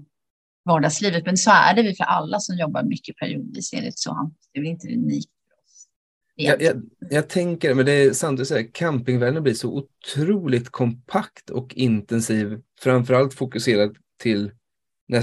vardagslivet. 0.64 1.26
Men 1.26 1.36
så 1.36 1.50
är 1.50 1.74
det 1.74 1.94
för 1.94 2.04
alla 2.04 2.40
som 2.40 2.56
jobbar 2.56 2.82
mycket 2.82 3.16
periodvis 3.16 3.72
enligt 3.72 3.98
så. 3.98 4.30
Det 4.52 4.60
är 4.60 4.64
inte 4.64 4.88
unikt. 4.88 5.30
Jag, 6.36 6.62
jag, 6.62 6.82
jag, 7.10 7.28
tänker, 7.28 7.74
men 7.74 7.86
det 7.86 7.92
är 7.92 8.12
sant 8.12 8.40
att 8.40 8.46
säga, 8.46 8.68
campingvärlden 8.72 9.42
blir 9.42 9.54
så 9.54 9.68
otroligt 9.68 10.70
kompakt 10.70 11.50
och 11.50 11.74
intensiv, 11.74 12.60
framförallt 12.80 13.34
fokuserad 13.34 13.96
till, 14.18 14.50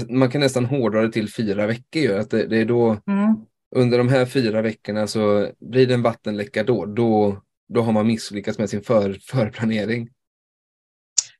man 0.08 0.30
kan 0.30 0.40
nästan 0.40 0.64
hårdra 0.64 1.02
det 1.02 1.12
till 1.12 1.32
fyra 1.32 1.66
veckor. 1.66 2.18
Att 2.18 2.30
det, 2.30 2.46
det 2.46 2.56
är 2.56 2.64
då, 2.64 2.90
mm. 3.06 3.36
under 3.76 3.98
de 3.98 4.08
här 4.08 4.26
fyra 4.26 4.62
veckorna 4.62 5.06
så 5.06 5.48
blir 5.60 5.86
det 5.86 5.94
en 5.94 6.02
vattenläcka 6.02 6.64
då, 6.64 6.86
då, 6.86 7.42
då 7.68 7.82
har 7.82 7.92
man 7.92 8.06
misslyckats 8.06 8.58
med 8.58 8.70
sin 8.70 8.82
för, 8.82 9.12
förplanering. 9.12 10.08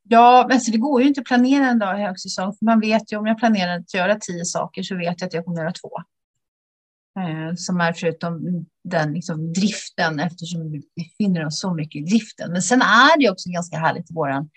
Ja, 0.03 0.49
alltså 0.53 0.71
det 0.73 0.79
går 0.79 1.03
ju 1.03 1.09
inte 1.09 1.21
att 1.21 1.27
planera 1.27 1.67
en 1.67 1.79
dag 1.79 2.01
i 2.01 2.03
högsäsong. 2.03 2.57
För 2.59 2.65
man 2.65 2.81
vet 2.81 3.13
ju 3.13 3.17
om 3.17 3.27
jag 3.27 3.39
planerar 3.39 3.79
att 3.79 3.95
göra 3.95 4.19
tio 4.21 4.45
saker 4.45 4.83
så 4.83 4.97
vet 4.97 5.21
jag 5.21 5.27
att 5.27 5.35
jag 5.35 5.45
kommer 5.45 5.61
göra 5.61 5.73
två. 5.73 5.91
Eh, 7.19 7.55
som 7.57 7.81
är 7.81 7.93
förutom 7.93 8.41
den 8.85 9.13
liksom, 9.13 9.53
driften 9.53 10.21
eftersom 10.21 10.73
vi 10.73 10.83
befinner 10.97 11.47
oss 11.47 11.61
så 11.61 11.75
mycket 11.75 12.03
i 12.03 12.05
driften. 12.05 12.53
Men 12.53 12.63
sen 12.63 12.83
är 12.83 13.21
det 13.21 13.31
också 13.31 13.51
ganska 13.51 13.77
härligt 13.77 14.11
i 14.11 14.15
våran, 14.15 14.51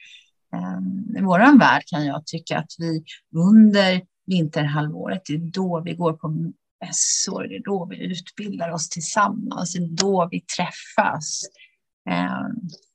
i 1.17 1.21
våran 1.21 1.57
värld 1.57 1.83
kan 1.85 2.05
jag 2.05 2.25
tycka 2.25 2.57
att 2.57 2.71
vi 2.79 3.03
under 3.35 4.01
vinterhalvåret, 4.25 5.21
det 5.25 5.33
är 5.33 5.37
då 5.37 5.81
vi 5.85 5.93
går 5.93 6.13
på 6.13 6.53
mässor, 6.85 7.47
det 7.47 7.55
är 7.55 7.63
då 7.63 7.85
vi 7.85 8.05
utbildar 8.05 8.71
oss 8.71 8.89
tillsammans, 8.89 9.73
det 9.73 9.79
är 9.79 9.87
då 9.87 10.27
vi 10.31 10.41
träffas. 10.41 11.41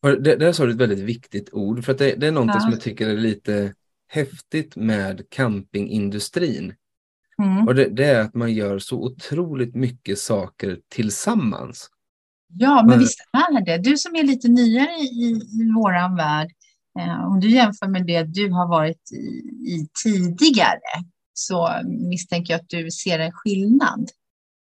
Um, 0.02 0.22
det, 0.22 0.36
där 0.36 0.52
sa 0.52 0.66
du 0.66 0.70
ett 0.72 0.76
väldigt 0.76 0.98
viktigt 0.98 1.52
ord, 1.52 1.84
för 1.84 1.92
att 1.92 1.98
det, 1.98 2.14
det 2.14 2.26
är 2.26 2.32
någonting 2.32 2.54
ja. 2.56 2.60
som 2.60 2.70
jag 2.70 2.80
tycker 2.80 3.08
är 3.08 3.16
lite 3.16 3.74
häftigt 4.08 4.76
med 4.76 5.30
campingindustrin. 5.30 6.74
Mm. 7.42 7.68
Och 7.68 7.74
det, 7.74 7.88
det, 7.88 8.04
är 8.04 8.20
att 8.20 8.34
man 8.34 8.52
gör 8.52 8.78
så 8.78 8.96
otroligt 8.96 9.74
mycket 9.74 10.18
saker 10.18 10.78
tillsammans. 10.88 11.90
Ja, 12.52 12.76
men, 12.76 12.86
men 12.86 12.98
visst 12.98 13.20
är 13.32 13.64
det. 13.64 13.78
Du 13.78 13.96
som 13.96 14.16
är 14.16 14.22
lite 14.22 14.48
nyare 14.48 14.90
i, 14.90 15.40
i 15.62 15.72
våran 15.74 16.16
värld, 16.16 16.46
eh, 16.46 16.59
om 17.26 17.40
du 17.40 17.50
jämför 17.50 17.88
med 17.88 18.06
det 18.06 18.22
du 18.22 18.50
har 18.50 18.68
varit 18.68 19.12
i, 19.12 19.26
i 19.70 19.88
tidigare, 20.04 21.04
så 21.32 21.68
misstänker 22.08 22.52
jag 22.52 22.60
att 22.60 22.68
du 22.68 22.90
ser 22.90 23.18
en 23.18 23.32
skillnad. 23.32 24.10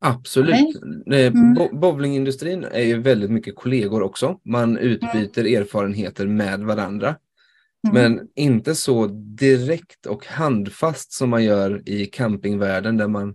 Absolut. 0.01 0.83
Mm. 1.07 1.55
Bowlingindustrin 1.81 2.65
är 2.65 2.83
ju 2.83 3.01
väldigt 3.03 3.31
mycket 3.31 3.57
kollegor 3.57 4.03
också. 4.03 4.41
Man 4.45 4.79
utbyter 4.79 5.45
mm. 5.45 5.63
erfarenheter 5.63 6.27
med 6.27 6.61
varandra. 6.61 7.17
Mm. 7.89 7.95
Men 7.95 8.29
inte 8.35 8.75
så 8.75 9.07
direkt 9.37 10.07
och 10.07 10.27
handfast 10.27 11.13
som 11.13 11.31
man 11.31 11.45
gör 11.45 11.89
i 11.89 12.07
campingvärlden 12.07 12.97
där 12.97 13.09
man 13.09 13.35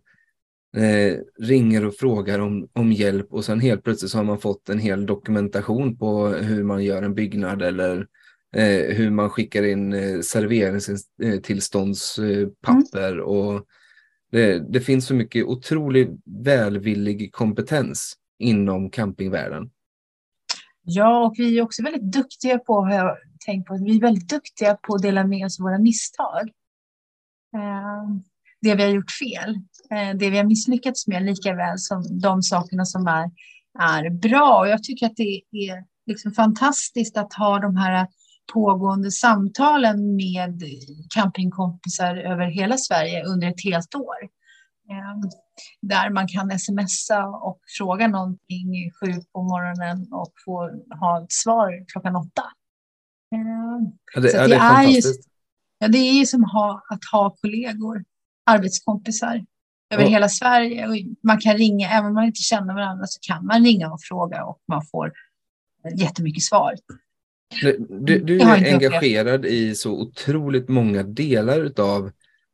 eh, 0.78 1.18
ringer 1.40 1.86
och 1.86 1.96
frågar 1.96 2.40
om, 2.40 2.68
om 2.74 2.92
hjälp 2.92 3.34
och 3.34 3.46
sen 3.46 3.60
helt 3.60 3.84
plötsligt 3.84 4.12
så 4.12 4.18
har 4.18 4.26
man 4.26 4.40
fått 4.40 4.70
en 4.70 4.80
hel 4.80 5.06
dokumentation 5.06 5.98
på 5.98 6.28
hur 6.28 6.64
man 6.64 6.84
gör 6.84 7.04
en 7.04 7.16
byggnad 7.16 7.62
eller 7.62 7.98
eh, 7.98 8.06
hur 8.62 9.10
man 9.10 9.30
skickar 9.30 9.64
in 9.64 9.94
eh, 9.94 10.20
serveringstillståndspapper 10.20 13.12
mm. 13.12 13.26
och 13.26 13.66
det, 14.32 14.60
det 14.60 14.82
finns 14.82 15.08
så 15.08 15.14
mycket 15.14 15.46
otroligt 15.46 16.10
välvillig 16.26 17.34
kompetens 17.34 18.14
inom 18.40 18.90
campingvärlden. 18.90 19.70
Ja, 20.84 21.26
och 21.26 21.34
vi 21.38 21.58
är 21.58 21.62
också 21.62 21.84
väldigt 21.84 22.12
duktiga 22.12 22.60
på, 22.60 22.82
har 22.82 22.94
jag 22.94 23.18
tänkt 23.46 23.68
på, 23.68 23.84
vi 23.86 23.98
är 23.98 24.02
väldigt 24.02 24.30
duktiga 24.30 24.76
på 24.76 24.96
att 24.96 25.02
dela 25.02 25.28
med 25.28 25.46
oss 25.46 25.60
av 25.60 25.64
våra 25.64 25.80
misstag. 25.80 26.50
Eh, 27.56 28.04
det 28.62 28.76
vi 28.76 28.84
har 28.84 28.90
gjort 28.90 29.12
fel, 29.12 29.56
eh, 29.92 30.18
det 30.18 30.30
vi 30.30 30.38
har 30.38 30.44
misslyckats 30.44 31.08
med, 31.08 31.24
lika 31.24 31.56
väl 31.56 31.78
som 31.78 32.20
de 32.20 32.42
sakerna 32.42 32.86
som 32.86 33.08
är, 33.08 33.32
är 33.80 34.10
bra. 34.10 34.60
Och 34.60 34.68
jag 34.68 34.84
tycker 34.84 35.06
att 35.06 35.16
det 35.16 35.42
är 35.52 35.84
liksom 36.06 36.32
fantastiskt 36.32 37.18
att 37.18 37.34
ha 37.34 37.60
de 37.60 37.78
här 37.78 38.08
pågående 38.54 39.12
samtalen 39.12 40.16
med 40.16 40.64
campingkompisar 41.16 42.16
över 42.16 42.46
hela 42.46 42.78
Sverige 42.78 43.24
under 43.24 43.48
ett 43.48 43.64
helt 43.64 43.96
år. 43.96 44.18
Ehm, 44.90 45.30
där 45.82 46.10
man 46.10 46.28
kan 46.28 46.60
smsa 46.60 47.26
och 47.26 47.60
fråga 47.78 48.08
någonting 48.08 48.92
sju 48.92 49.22
på 49.34 49.44
morgonen 49.44 50.14
och 50.14 50.34
få 50.46 50.70
ha 51.00 51.24
ett 51.24 51.32
svar 51.32 51.86
klockan 51.88 52.16
åtta. 52.16 52.44
Ehm, 53.36 53.92
ja, 54.14 54.22
det, 54.22 54.32
ja, 54.32 54.48
det, 54.48 54.56
är 54.56 54.60
fantastiskt. 54.60 55.26
Ju, 55.26 55.32
ja, 55.80 55.88
det 55.88 55.98
är 55.98 56.14
ju 56.14 56.26
som 56.26 56.44
ha, 56.44 56.82
att 56.90 57.06
ha 57.12 57.36
kollegor, 57.42 58.04
arbetskompisar 58.46 59.46
över 59.94 60.04
hela 60.04 60.30
Sverige. 60.30 60.88
Och 60.88 60.96
man 61.24 61.40
kan 61.40 61.58
ringa, 61.58 61.90
även 61.90 62.06
om 62.06 62.14
man 62.14 62.26
inte 62.26 62.42
känner 62.42 62.74
varandra 62.74 63.06
så 63.08 63.20
kan 63.22 63.46
man 63.46 63.64
ringa 63.64 63.92
och 63.92 64.02
fråga 64.02 64.46
och 64.46 64.62
man 64.68 64.86
får 64.92 65.12
jättemycket 65.96 66.44
svar. 66.44 66.76
Du, 67.90 68.20
du 68.20 68.40
är 68.40 68.74
engagerad 68.74 69.46
i 69.46 69.76
så 69.76 69.92
otroligt 69.92 70.70
många 70.70 71.04
delar 71.04 71.72
av 71.80 72.12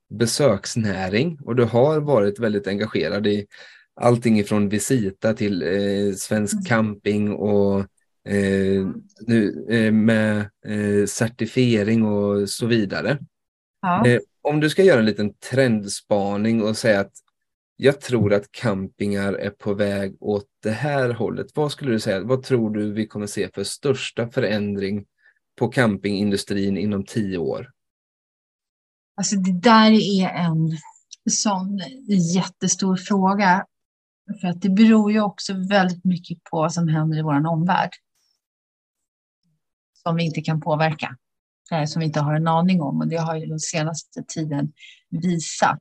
besöksnäring 0.10 1.40
och 1.46 1.56
du 1.56 1.64
har 1.64 2.00
varit 2.00 2.40
väldigt 2.40 2.68
engagerad 2.68 3.28
i 3.28 3.46
allting 4.02 4.40
ifrån 4.40 4.70
Visita 4.70 5.34
till 5.34 5.62
eh, 5.62 6.16
Svensk 6.16 6.54
mm. 6.54 6.66
Camping 6.66 7.32
och 7.34 7.80
eh, 8.30 8.88
nu, 9.28 9.66
eh, 9.70 9.92
med 9.92 10.40
eh, 10.66 11.06
certifiering 11.08 12.06
och 12.06 12.50
så 12.50 12.66
vidare. 12.66 13.18
Ja. 13.82 14.08
Eh, 14.08 14.20
om 14.42 14.60
du 14.60 14.70
ska 14.70 14.84
göra 14.84 15.00
en 15.00 15.06
liten 15.06 15.34
trendspaning 15.34 16.64
och 16.64 16.78
säga 16.78 17.00
att 17.00 17.14
jag 17.82 18.02
tror 18.02 18.34
att 18.34 18.52
campingar 18.52 19.34
är 19.34 19.50
på 19.50 19.74
väg 19.74 20.18
åt 20.20 20.46
det 20.64 20.72
här 20.72 21.10
hållet. 21.10 21.48
Vad 21.56 21.72
skulle 21.72 21.92
du 21.92 22.00
säga? 22.00 22.24
Vad 22.24 22.44
tror 22.44 22.70
du 22.70 22.94
vi 22.94 23.08
kommer 23.08 23.28
se 23.28 23.50
för 23.54 23.64
största 23.64 24.30
förändring 24.30 25.06
på 25.56 25.68
campingindustrin 25.68 26.78
inom 26.78 27.06
tio 27.06 27.38
år? 27.38 27.72
Alltså 29.16 29.36
det 29.36 29.60
där 29.60 29.92
är 29.92 30.30
en 30.30 30.78
sån 31.30 31.78
jättestor 32.36 32.96
fråga. 32.96 33.66
För 34.42 34.48
att 34.48 34.62
det 34.62 34.70
beror 34.70 35.12
ju 35.12 35.22
också 35.22 35.54
väldigt 35.70 36.06
mycket 36.06 36.44
på 36.44 36.58
vad 36.58 36.74
som 36.74 36.88
händer 36.88 37.18
i 37.18 37.22
vår 37.22 37.48
omvärld. 37.48 37.92
Som 39.94 40.16
vi 40.16 40.24
inte 40.24 40.42
kan 40.42 40.62
påverka. 40.62 41.18
Eh, 41.72 41.86
som 41.86 42.00
vi 42.00 42.06
inte 42.06 42.20
har 42.20 42.34
en 42.34 42.48
aning 42.48 42.82
om 42.82 43.00
och 43.00 43.08
det 43.08 43.18
har 43.18 43.36
ju 43.36 43.46
den 43.46 43.60
senaste 43.60 44.24
tiden 44.28 44.74
visat. 45.10 45.80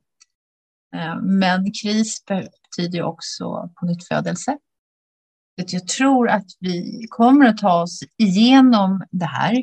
Eh, 0.95 1.21
men 1.21 1.71
kris 1.71 2.23
betyder 2.25 3.03
också 3.03 3.69
på 3.79 3.85
nytt 3.85 4.07
födelse. 4.07 4.57
Jag 5.55 5.87
tror 5.87 6.29
att 6.29 6.45
vi 6.59 7.05
kommer 7.09 7.45
att 7.45 7.57
ta 7.57 7.81
oss 7.81 7.99
igenom 8.17 9.03
det 9.11 9.25
här 9.25 9.53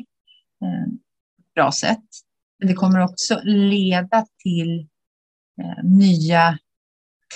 eh, 0.61 0.93
bra 1.55 1.71
sätt. 1.71 2.05
Men 2.59 2.67
det 2.67 2.73
kommer 2.73 3.03
också 3.03 3.41
leda 3.43 4.25
till 4.43 4.79
eh, 5.61 5.83
nya 5.83 6.57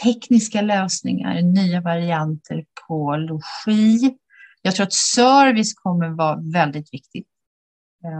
tekniska 0.03 0.61
lösningar, 0.61 1.41
nya 1.41 1.81
varianter 1.81 2.65
på 2.87 3.15
logi. 3.15 4.17
Jag 4.61 4.75
tror 4.75 4.85
att 4.85 4.93
service 4.93 5.73
kommer 5.73 6.09
vara 6.09 6.39
väldigt 6.53 6.93
viktigt. 6.93 7.27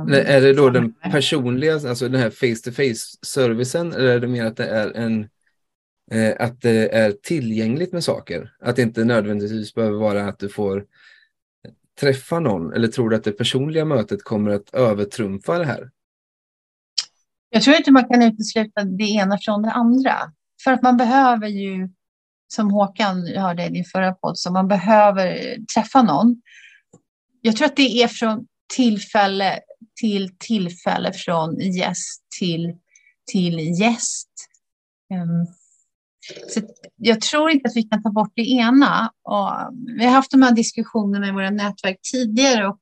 Är 0.10 0.42
det 0.42 0.54
då 0.54 0.70
den 0.70 0.94
personliga, 0.94 1.74
alltså 1.74 2.10
den 2.10 2.22
här 2.22 2.30
face-to-face 2.30 3.18
servicen 3.22 3.94
eller 3.94 4.08
är 4.08 4.20
det 4.20 4.28
mer 4.28 4.46
att 4.46 4.58
det 4.58 4.68
är 4.68 4.92
en 4.92 5.30
Eh, 6.12 6.36
att 6.40 6.62
det 6.62 6.96
är 6.96 7.12
tillgängligt 7.12 7.94
med 7.94 8.04
saker. 8.04 8.54
Att 8.60 8.76
det 8.76 8.82
inte 8.82 9.06
nödvändigtvis 9.06 9.74
behöver 9.74 9.98
vara 9.98 10.28
att 10.28 10.40
du 10.40 10.50
får 10.50 10.86
träffa 12.00 12.40
någon 12.40 12.74
eller 12.74 12.88
tror 12.88 13.10
du 13.10 13.16
att 13.16 13.24
det 13.24 13.32
personliga 13.32 13.86
mötet 13.86 14.24
kommer 14.24 14.52
att 14.52 14.74
övertrumfa 14.74 15.58
det 15.58 15.66
här? 15.66 15.92
Jag 17.50 17.64
tror 17.64 17.76
inte 17.76 17.92
man 17.92 18.10
kan 18.10 18.24
utesluta 18.24 18.84
det 18.84 19.04
ena 19.04 19.38
från 19.38 19.62
det 19.62 19.72
andra. 19.72 20.16
För 20.64 20.72
att 20.72 20.82
man 20.82 20.98
behöver 20.98 21.48
ju, 21.48 21.90
som 22.54 22.72
Håkan 22.72 23.28
hörde 23.28 23.66
i 23.66 23.70
din 23.70 23.86
förra 23.86 24.14
podd, 24.14 24.38
så 24.38 24.52
man 24.52 24.68
behöver 24.68 25.58
träffa 25.76 26.02
någon. 26.02 26.42
Jag 27.42 27.56
tror 27.56 27.66
att 27.66 27.76
det 27.76 28.04
är 28.04 28.08
från 28.08 28.48
tillfälle 28.76 29.60
till 30.02 30.38
tillfälle, 30.38 31.14
från 31.14 31.60
gäst 31.60 32.24
till, 32.40 32.78
till 33.32 33.80
gäst. 33.80 34.30
Um, 35.14 35.61
så 36.48 36.62
jag 36.96 37.22
tror 37.22 37.52
inte 37.52 37.70
att 37.70 37.76
vi 37.76 37.84
kan 37.84 38.04
ta 38.04 38.12
bort 38.12 38.32
det 38.36 38.50
ena. 38.50 39.12
Och 39.24 39.52
vi 39.98 40.06
har 40.06 40.12
haft 40.12 40.32
de 40.32 40.42
här 40.42 40.52
diskussionerna 40.52 41.28
i 41.28 41.32
våra 41.32 41.50
nätverk 41.50 42.00
tidigare 42.12 42.68
och 42.68 42.80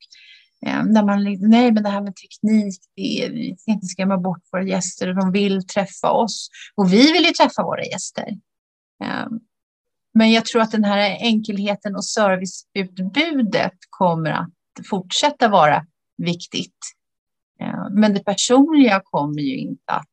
eh, 0.65 0.83
där 0.83 1.05
man 1.05 1.23
liksom, 1.23 1.49
nej 1.49 1.71
men 1.71 1.83
det 1.83 1.89
här 1.89 2.01
med 2.01 2.15
teknik, 2.15 2.75
det 2.95 3.23
är, 3.23 3.31
vi 3.31 3.55
ska 3.57 3.71
inte 3.71 3.85
skrämma 3.85 4.17
bort 4.17 4.41
våra 4.51 4.63
gäster 4.63 5.09
och 5.09 5.15
de 5.15 5.31
vill 5.31 5.67
träffa 5.67 6.11
oss. 6.11 6.49
Och 6.75 6.93
vi 6.93 7.11
vill 7.11 7.25
ju 7.25 7.31
träffa 7.31 7.63
våra 7.63 7.83
gäster. 7.83 8.27
Ehm, 9.03 9.39
men 10.13 10.31
jag 10.31 10.45
tror 10.45 10.61
att 10.61 10.71
den 10.71 10.83
här 10.83 11.17
enkelheten 11.19 11.95
och 11.95 12.05
serviceutbudet 12.05 13.77
kommer 13.89 14.31
att 14.31 14.49
fortsätta 14.89 15.47
vara 15.47 15.85
viktigt. 16.17 16.77
Ehm, 17.61 17.99
men 17.99 18.13
det 18.13 18.23
personliga 18.23 19.01
kommer 19.03 19.41
ju 19.41 19.57
inte 19.57 19.91
att... 19.93 20.07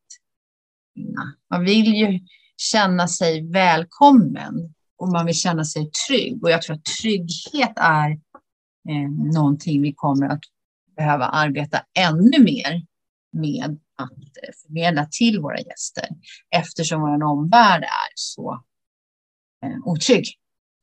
Man 1.49 1.63
vill 1.63 1.93
ju 1.95 2.19
känna 2.57 3.07
sig 3.07 3.51
välkommen 3.51 4.73
och 4.97 5.07
man 5.07 5.25
vill 5.25 5.35
känna 5.35 5.65
sig 5.65 5.91
trygg. 6.07 6.43
Och 6.43 6.51
jag 6.51 6.61
tror 6.61 6.75
att 6.75 6.85
trygghet 7.01 7.73
är 7.75 8.11
eh, 8.89 9.11
någonting 9.33 9.81
vi 9.81 9.93
kommer 9.93 10.29
att 10.29 10.43
behöva 10.97 11.25
arbeta 11.25 11.81
ännu 11.99 12.39
mer 12.43 12.85
med 13.31 13.79
att 13.95 14.11
eh, 14.11 14.53
förmedla 14.65 15.07
till 15.11 15.39
våra 15.39 15.59
gäster 15.59 16.07
eftersom 16.55 17.01
vår 17.01 17.23
omvärld 17.23 17.83
är 17.83 18.11
så 18.15 18.63
eh, 19.65 19.77
otrygg. 19.85 20.25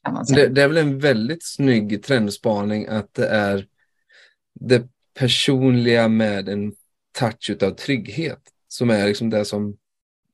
Kan 0.04 0.14
man 0.14 0.26
säga. 0.26 0.48
Det, 0.48 0.54
det, 0.54 0.62
är 0.62 0.68
väl 0.68 0.76
en 0.76 0.98
väldigt 0.98 1.44
snygg 1.46 2.02
trendspaning 2.02 2.87
att 2.87 3.14
det 3.14 3.28
är 3.28 3.66
det 4.60 4.88
personliga 5.14 6.08
med 6.08 6.48
en 6.48 6.72
touch 7.18 7.62
av 7.62 7.70
trygghet 7.70 8.40
som 8.68 8.90
är 8.90 9.06
liksom 9.06 9.30
det 9.30 9.44
som 9.44 9.76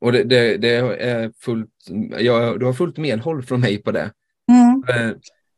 och 0.00 0.12
det, 0.12 0.24
det, 0.24 0.56
det 0.56 0.74
är 1.00 1.32
fullt, 1.36 1.70
jag, 2.18 2.60
du 2.60 2.66
har 2.66 2.72
fullt 2.72 2.96
medhåll 2.96 3.42
från 3.42 3.60
mig 3.60 3.82
på 3.82 3.92
det. 3.92 4.12
Mm. 4.48 4.82
Eh, 4.88 5.16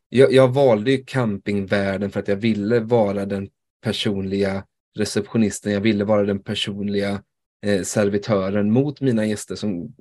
jag, 0.09 0.33
jag, 0.33 0.53
valde 0.53 0.91
ju 0.91 1.03
campingvärlden 1.03 2.11
för 2.11 2.19
att 2.19 2.27
jag 2.27 2.35
ville 2.35 2.79
vara 2.79 3.25
den 3.25 3.49
personliga 3.83 4.63
receptionisten. 4.97 5.73
Jag 5.73 5.81
ville 5.81 6.03
vara 6.03 6.23
den 6.23 6.39
personliga 6.39 7.21
eh, 7.65 7.81
servitören 7.81 8.71
mot 8.71 9.01
mina 9.01 9.25
gäster 9.25 9.55
som 9.55 9.95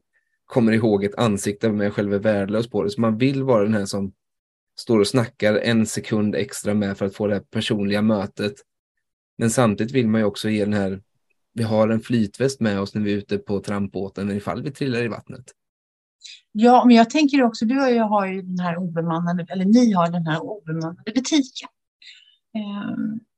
kommer 0.47 0.73
ihåg 0.73 1.05
ett 1.05 1.19
ansikte 1.19 1.73
men 1.73 1.85
jag 1.85 1.95
själv 1.95 2.15
är 2.15 2.19
värdelös 2.19 2.71
på 2.71 2.83
det. 2.83 2.91
Så 2.91 3.01
man 3.01 3.19
vill 3.19 3.43
vara 3.43 3.63
den 3.63 3.75
här 3.75 3.85
som 3.85 4.13
står 4.81 4.99
och 4.99 5.07
snackar 5.07 5.55
en 5.55 5.87
sekund 5.87 6.35
extra 6.35 6.75
med 6.75 6.99
för 6.99 7.07
att 7.07 7.15
få 7.15 7.27
det 7.27 7.35
här 7.35 7.43
personliga 7.51 8.03
mötet. 8.03 8.55
Men 9.39 9.51
samtidigt 9.51 9.95
vill 9.95 10.09
man 10.09 10.21
ju 10.21 10.25
också 10.25 10.49
ge 10.49 10.65
den 10.65 10.73
här, 10.73 11.01
vi 11.55 11.63
har 11.63 11.89
en 11.89 12.01
flytväst 12.01 12.61
med 12.61 12.81
oss 12.81 12.95
när 12.95 13.03
vi 13.03 13.13
är 13.13 13.17
ute 13.17 13.39
på 13.39 13.61
trampbåten 13.61 14.31
ifall 14.31 14.63
vi 14.63 14.71
trillar 14.71 15.05
i 15.05 15.09
vattnet. 15.09 15.45
Ja, 16.53 16.85
men 16.85 16.97
jag 16.97 17.11
tänker 17.11 17.43
också, 17.43 17.65
du 17.65 17.83
och 17.83 17.91
jag 17.91 18.05
har 18.05 18.27
ju 18.27 18.43
den 18.43 18.59
här 18.59 18.77
obemannade, 18.77 19.47
eller 19.49 19.65
ni 19.65 19.93
har 19.93 20.11
den 20.11 20.27
här 20.27 20.43
obemannade 20.43 21.13
butiken. 21.15 21.69
Eh, 22.55 22.97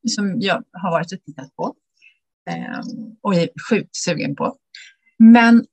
som 0.08 0.40
jag 0.40 0.62
har 0.72 0.90
varit 0.90 1.12
och 1.12 1.22
tittat 1.24 1.56
på. 1.56 1.74
Eh, 2.50 2.80
och 3.20 3.34
är 3.34 3.48
sjukt 3.70 3.96
sugen 3.96 4.36
på. 4.36 4.56
Men 5.18 5.66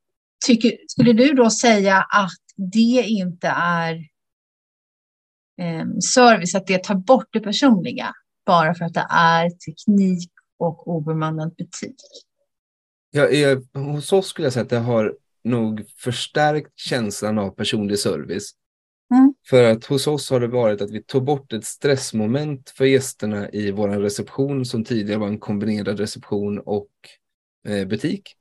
tycker, 0.46 0.78
skulle 0.88 1.14
du 1.14 1.34
då 1.34 1.50
säga 1.50 1.98
att 1.98 2.42
det 2.72 3.04
inte 3.08 3.48
är 3.48 3.94
eh, 5.62 5.86
service, 6.14 6.56
att 6.56 6.68
det 6.68 6.84
tar 6.84 6.96
bort 6.96 7.28
det 7.32 7.40
personliga? 7.40 8.14
bara 8.46 8.74
för 8.76 8.86
att 8.86 8.94
det 8.94 9.08
är 9.10 9.50
teknik 9.50 10.32
och 10.58 10.88
obemannad 10.88 11.56
butik? 11.56 11.96
Ja, 13.12 13.28
hos 13.74 14.14
oss 14.14 14.28
skulle 14.28 14.46
jag 14.46 14.54
säga 14.54 14.64
att 14.64 14.70
det 14.70 14.78
har 14.78 15.16
nog 15.44 15.90
förstärkt 15.98 16.72
känslan 16.80 17.38
av 17.38 17.50
personlig 17.50 18.00
service. 18.00 18.52
Mm. 19.14 19.34
För 19.50 19.64
att 19.64 19.86
hos 19.86 20.08
oss 20.08 20.30
har 20.30 20.40
det 20.40 20.48
varit 20.48 20.82
att 20.82 20.92
vi 20.92 21.04
tog 21.04 21.24
bort 21.24 21.54
ett 21.54 21.66
stressmoment 21.66 22.70
för 22.70 22.86
gästerna 22.86 23.50
i 23.50 23.72
vår 23.72 23.90
reception 23.90 24.66
som 24.66 24.84
tidigare 24.84 25.20
var 25.20 25.28
en 25.28 25.40
kombinerad 25.40 26.00
reception 26.00 26.60
och 26.60 26.90
eh, 27.68 27.88
butik. 27.88 28.36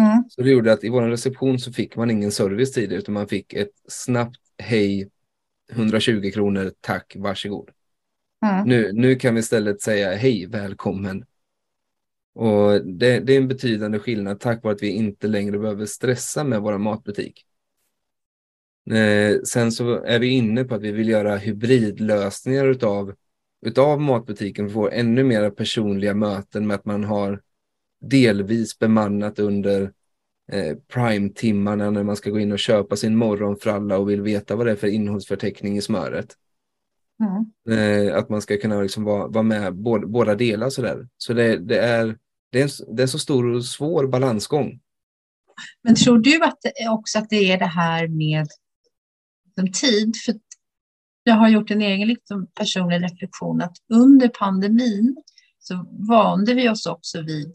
Mm. 0.00 0.24
Så 0.28 0.42
det 0.42 0.50
gjorde 0.50 0.72
att 0.72 0.84
i 0.84 0.88
vår 0.88 1.02
reception 1.02 1.58
så 1.58 1.72
fick 1.72 1.96
man 1.96 2.10
ingen 2.10 2.32
service 2.32 2.72
tidigare 2.72 2.98
utan 2.98 3.14
man 3.14 3.28
fick 3.28 3.52
ett 3.52 3.72
snabbt 3.88 4.40
hej, 4.58 5.10
120 5.72 6.30
kronor, 6.34 6.72
tack, 6.80 7.16
varsågod. 7.18 7.70
Mm. 8.46 8.68
Nu, 8.68 8.92
nu 8.92 9.14
kan 9.14 9.34
vi 9.34 9.40
istället 9.40 9.80
säga 9.80 10.14
hej, 10.14 10.46
välkommen. 10.46 11.24
Och 12.34 12.86
det, 12.86 13.20
det, 13.20 13.32
är 13.32 13.40
en 13.40 13.48
betydande 13.48 13.98
skillnad 13.98 14.40
tack 14.40 14.64
vare 14.64 14.74
att 14.74 14.82
vi 14.82 14.88
inte 14.88 15.28
längre 15.28 15.58
behöver 15.58 15.86
stressa 15.86 16.44
med 16.44 16.60
vår 16.60 16.78
matbutik. 16.78 17.44
Eh, 18.90 19.40
sen 19.42 19.72
så 19.72 20.02
är 20.04 20.18
vi 20.18 20.26
inne 20.26 20.64
på 20.64 20.74
att 20.74 20.82
vi 20.82 20.92
vill 20.92 21.08
göra 21.08 21.36
hybridlösningar 21.36 22.66
utav, 22.66 23.14
utav 23.66 24.00
matbutiken 24.00 24.64
för 24.64 24.70
att 24.70 24.74
få 24.74 24.90
ännu 24.90 25.24
mer 25.24 25.50
personliga 25.50 26.14
möten 26.14 26.66
med 26.66 26.74
att 26.74 26.84
man 26.84 27.04
har 27.04 27.40
delvis 28.00 28.78
bemannat 28.78 29.38
under 29.38 29.92
eh, 30.52 30.76
prime-timmarna 30.88 31.90
när 31.90 32.02
man 32.02 32.16
ska 32.16 32.30
gå 32.30 32.38
in 32.38 32.52
och 32.52 32.58
köpa 32.58 32.96
sin 32.96 33.16
morgonfralla 33.16 33.98
och 33.98 34.10
vill 34.10 34.22
veta 34.22 34.56
vad 34.56 34.66
det 34.66 34.72
är 34.72 34.76
för 34.76 34.88
innehållsförteckning 34.88 35.76
i 35.76 35.82
smöret. 35.82 36.36
Mm. 37.20 38.08
Eh, 38.08 38.16
att 38.16 38.28
man 38.28 38.42
ska 38.42 38.56
kunna 38.56 38.82
liksom 38.82 39.04
vara, 39.04 39.26
vara 39.26 39.42
med 39.42 39.74
båda, 39.74 40.06
båda 40.06 40.34
delar 40.34 40.70
sådär. 40.70 41.08
Så 41.16 41.32
det, 41.32 41.56
det, 41.56 41.78
är, 41.78 42.18
det, 42.52 42.60
är 42.60 42.62
en, 42.62 42.96
det 42.96 43.02
är 43.02 43.06
så 43.06 43.18
stor 43.18 43.54
och 43.54 43.64
svår 43.64 44.06
balansgång. 44.06 44.80
Men 45.82 45.94
tror 45.94 46.18
du 46.18 46.44
att 46.44 46.58
det, 46.62 46.88
också 46.88 47.18
att 47.18 47.30
det 47.30 47.52
är 47.52 47.58
det 47.58 47.66
här 47.66 48.08
med 48.08 48.46
som 49.54 49.72
tid? 49.72 50.16
För 50.24 50.34
jag 51.24 51.34
har 51.34 51.48
gjort 51.48 51.70
en 51.70 51.82
egen 51.82 52.08
liksom, 52.08 52.46
personlig 52.54 53.04
reflektion 53.04 53.62
att 53.62 53.76
under 53.88 54.28
pandemin 54.28 55.16
så 55.58 55.86
vande 56.08 56.54
vi 56.54 56.68
oss 56.68 56.86
också 56.86 57.20
vid 57.20 57.52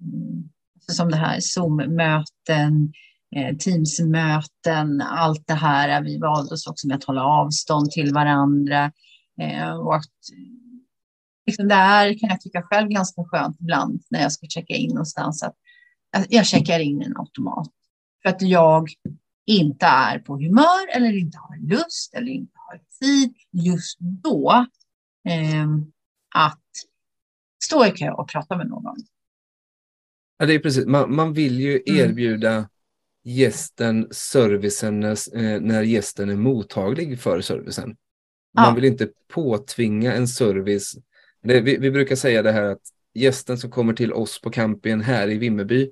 mm, 0.00 0.48
som 0.92 1.10
det 1.10 1.16
här 1.16 1.40
Zoom-möten, 1.40 2.92
eh, 3.36 3.56
Teams-möten, 3.56 5.00
allt 5.00 5.46
det 5.46 5.54
här. 5.54 6.02
Vi 6.02 6.18
valde 6.18 6.54
oss 6.54 6.66
också 6.66 6.86
med 6.86 6.96
att 6.96 7.04
hålla 7.04 7.24
avstånd 7.24 7.90
till 7.90 8.14
varandra. 8.14 8.92
Eh, 9.40 9.76
och 9.76 9.96
att, 9.96 10.12
liksom 11.46 11.68
det 11.68 11.74
är, 11.74 12.18
kan 12.18 12.28
jag 12.28 12.40
tycka 12.40 12.62
själv, 12.62 12.88
ganska 12.88 13.24
skönt 13.24 13.60
ibland 13.60 14.02
när 14.10 14.22
jag 14.22 14.32
ska 14.32 14.46
checka 14.46 14.74
in 14.74 14.88
någonstans. 14.88 15.42
Att 15.42 15.56
jag 16.28 16.46
checkar 16.46 16.80
in 16.80 17.02
en 17.02 17.16
automat. 17.16 17.68
För 18.22 18.28
att 18.28 18.42
jag 18.42 18.88
inte 19.46 19.86
är 19.86 20.18
på 20.18 20.36
humör 20.36 20.96
eller 20.96 21.16
inte 21.16 21.38
har 21.38 21.56
lust 21.56 22.14
eller 22.14 22.32
inte 22.32 22.52
har 22.54 22.80
tid 23.00 23.34
just 23.52 23.98
då 24.00 24.66
eh, 25.28 25.66
att 26.34 26.62
stå 27.64 27.86
i 27.86 27.90
kö 27.90 28.10
och 28.10 28.28
prata 28.28 28.56
med 28.56 28.68
någon. 28.68 28.96
Ja, 30.38 30.46
det 30.46 30.54
är 30.54 30.58
precis. 30.58 30.86
Man, 30.86 31.14
man 31.16 31.32
vill 31.32 31.60
ju 31.60 31.82
mm. 31.86 32.00
erbjuda 32.00 32.52
mm 32.52 32.66
gästen 33.26 34.08
servicen 34.10 35.00
när, 35.00 35.36
eh, 35.36 35.60
när 35.60 35.82
gästen 35.82 36.30
är 36.30 36.36
mottaglig 36.36 37.20
för 37.20 37.40
servicen. 37.40 37.96
Man 38.54 38.64
ja. 38.64 38.74
vill 38.74 38.84
inte 38.84 39.08
påtvinga 39.28 40.14
en 40.14 40.28
service. 40.28 40.96
Det, 41.46 41.60
vi, 41.60 41.76
vi, 41.76 41.90
brukar 41.90 42.16
säga 42.16 42.42
det 42.42 42.52
här 42.52 42.62
att 42.62 42.82
gästen 43.14 43.58
som 43.58 43.70
kommer 43.70 43.92
till 43.92 44.12
oss 44.12 44.40
på 44.40 44.50
campingen 44.50 45.00
här 45.00 45.30
i 45.30 45.38
Vimmerby, 45.38 45.90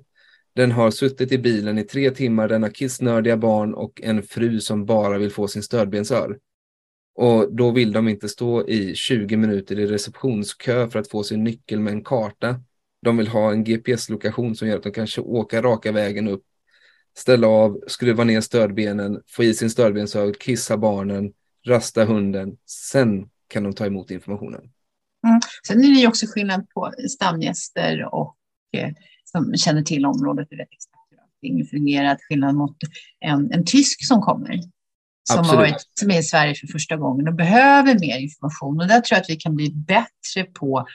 den 0.53 0.71
har 0.71 0.91
suttit 0.91 1.31
i 1.31 1.37
bilen 1.37 1.77
i 1.77 1.83
tre 1.83 2.11
timmar, 2.11 2.47
den 2.47 2.63
har 2.63 2.69
kissnördiga 2.69 3.37
barn 3.37 3.73
och 3.73 4.01
en 4.03 4.23
fru 4.23 4.59
som 4.59 4.85
bara 4.85 5.17
vill 5.17 5.31
få 5.31 5.47
sin 5.47 5.63
stödbensör. 5.63 6.39
Och 7.15 7.55
då 7.55 7.71
vill 7.71 7.91
de 7.91 8.07
inte 8.07 8.29
stå 8.29 8.67
i 8.67 8.95
20 8.95 9.37
minuter 9.37 9.79
i 9.79 9.85
receptionskö 9.85 10.89
för 10.89 10.99
att 10.99 11.09
få 11.09 11.23
sin 11.23 11.43
nyckel 11.43 11.79
med 11.79 11.93
en 11.93 12.03
karta. 12.03 12.59
De 13.01 13.17
vill 13.17 13.27
ha 13.27 13.51
en 13.51 13.63
GPS-lokation 13.63 14.55
som 14.55 14.67
gör 14.67 14.77
att 14.77 14.83
de 14.83 14.91
kanske 14.91 15.21
åker 15.21 15.61
raka 15.61 15.91
vägen 15.91 16.27
upp 16.27 16.43
ställa 17.17 17.47
av, 17.47 17.81
skruva 17.87 18.23
ner 18.23 18.41
stödbenen, 18.41 19.21
få 19.27 19.43
i 19.43 19.53
sin 19.53 19.69
stödbensör, 19.69 20.33
kissa 20.33 20.77
barnen, 20.77 21.33
rasta 21.67 22.05
hunden. 22.05 22.57
Sen 22.65 23.29
kan 23.47 23.63
de 23.63 23.73
ta 23.73 23.85
emot 23.85 24.11
informationen. 24.11 24.71
Mm. 25.25 25.39
Sen 25.67 25.83
är 25.83 25.87
det 25.87 25.99
ju 25.99 26.07
också 26.07 26.25
skillnad 26.29 26.69
på 26.69 26.93
stamgäster 27.09 28.15
och 28.15 28.35
eh, 28.77 28.89
som 29.23 29.55
känner 29.57 29.81
till 29.81 30.05
området 30.05 30.47
och 30.51 30.59
vet 30.59 30.67
exakt 30.71 30.95
hur 31.09 31.17
allting 31.19 31.65
fungerar. 31.65 32.17
Skillnad 32.29 32.55
mot 32.55 32.77
en, 33.19 33.51
en 33.51 33.65
tysk 33.65 34.07
som 34.07 34.21
kommer. 34.21 34.59
Som, 35.29 35.45
har 35.45 35.55
varit, 35.55 35.89
som 35.99 36.11
är 36.11 36.19
i 36.19 36.23
Sverige 36.23 36.55
för 36.55 36.67
första 36.67 36.97
gången 36.97 37.27
och 37.27 37.35
behöver 37.35 37.99
mer 37.99 38.17
information. 38.17 38.81
Och 38.81 38.87
där 38.87 39.01
tror 39.01 39.15
jag 39.15 39.21
att 39.21 39.29
vi 39.29 39.35
kan 39.35 39.55
bli 39.55 39.71
bättre 39.73 40.43
på 40.53 40.87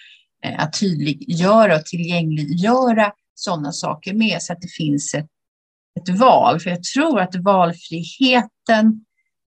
eh, 0.44 0.62
att 0.62 0.80
tydliggöra 0.80 1.76
och 1.76 1.84
tillgängliggöra 1.84 3.12
sådana 3.34 3.72
saker 3.72 4.14
med 4.14 4.42
så 4.42 4.52
att 4.52 4.60
det 4.60 4.68
finns 4.68 5.14
ett 5.14 5.26
ett 6.00 6.18
val. 6.18 6.60
För 6.60 6.70
jag 6.70 6.82
tror 6.82 7.20
att 7.20 7.34
valfriheten 7.36 9.04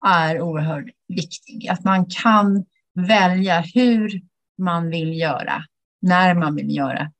är 0.07 0.41
oerhört 0.41 0.85
viktig. 1.07 1.67
Att 1.67 1.83
man 1.83 2.05
kan 2.05 2.65
välja 3.07 3.61
hur 3.73 4.21
man 4.57 4.89
vill 4.89 5.19
göra, 5.19 5.63
när 6.01 6.33
man 6.35 6.55
vill 6.55 6.75
göra, 6.75 7.11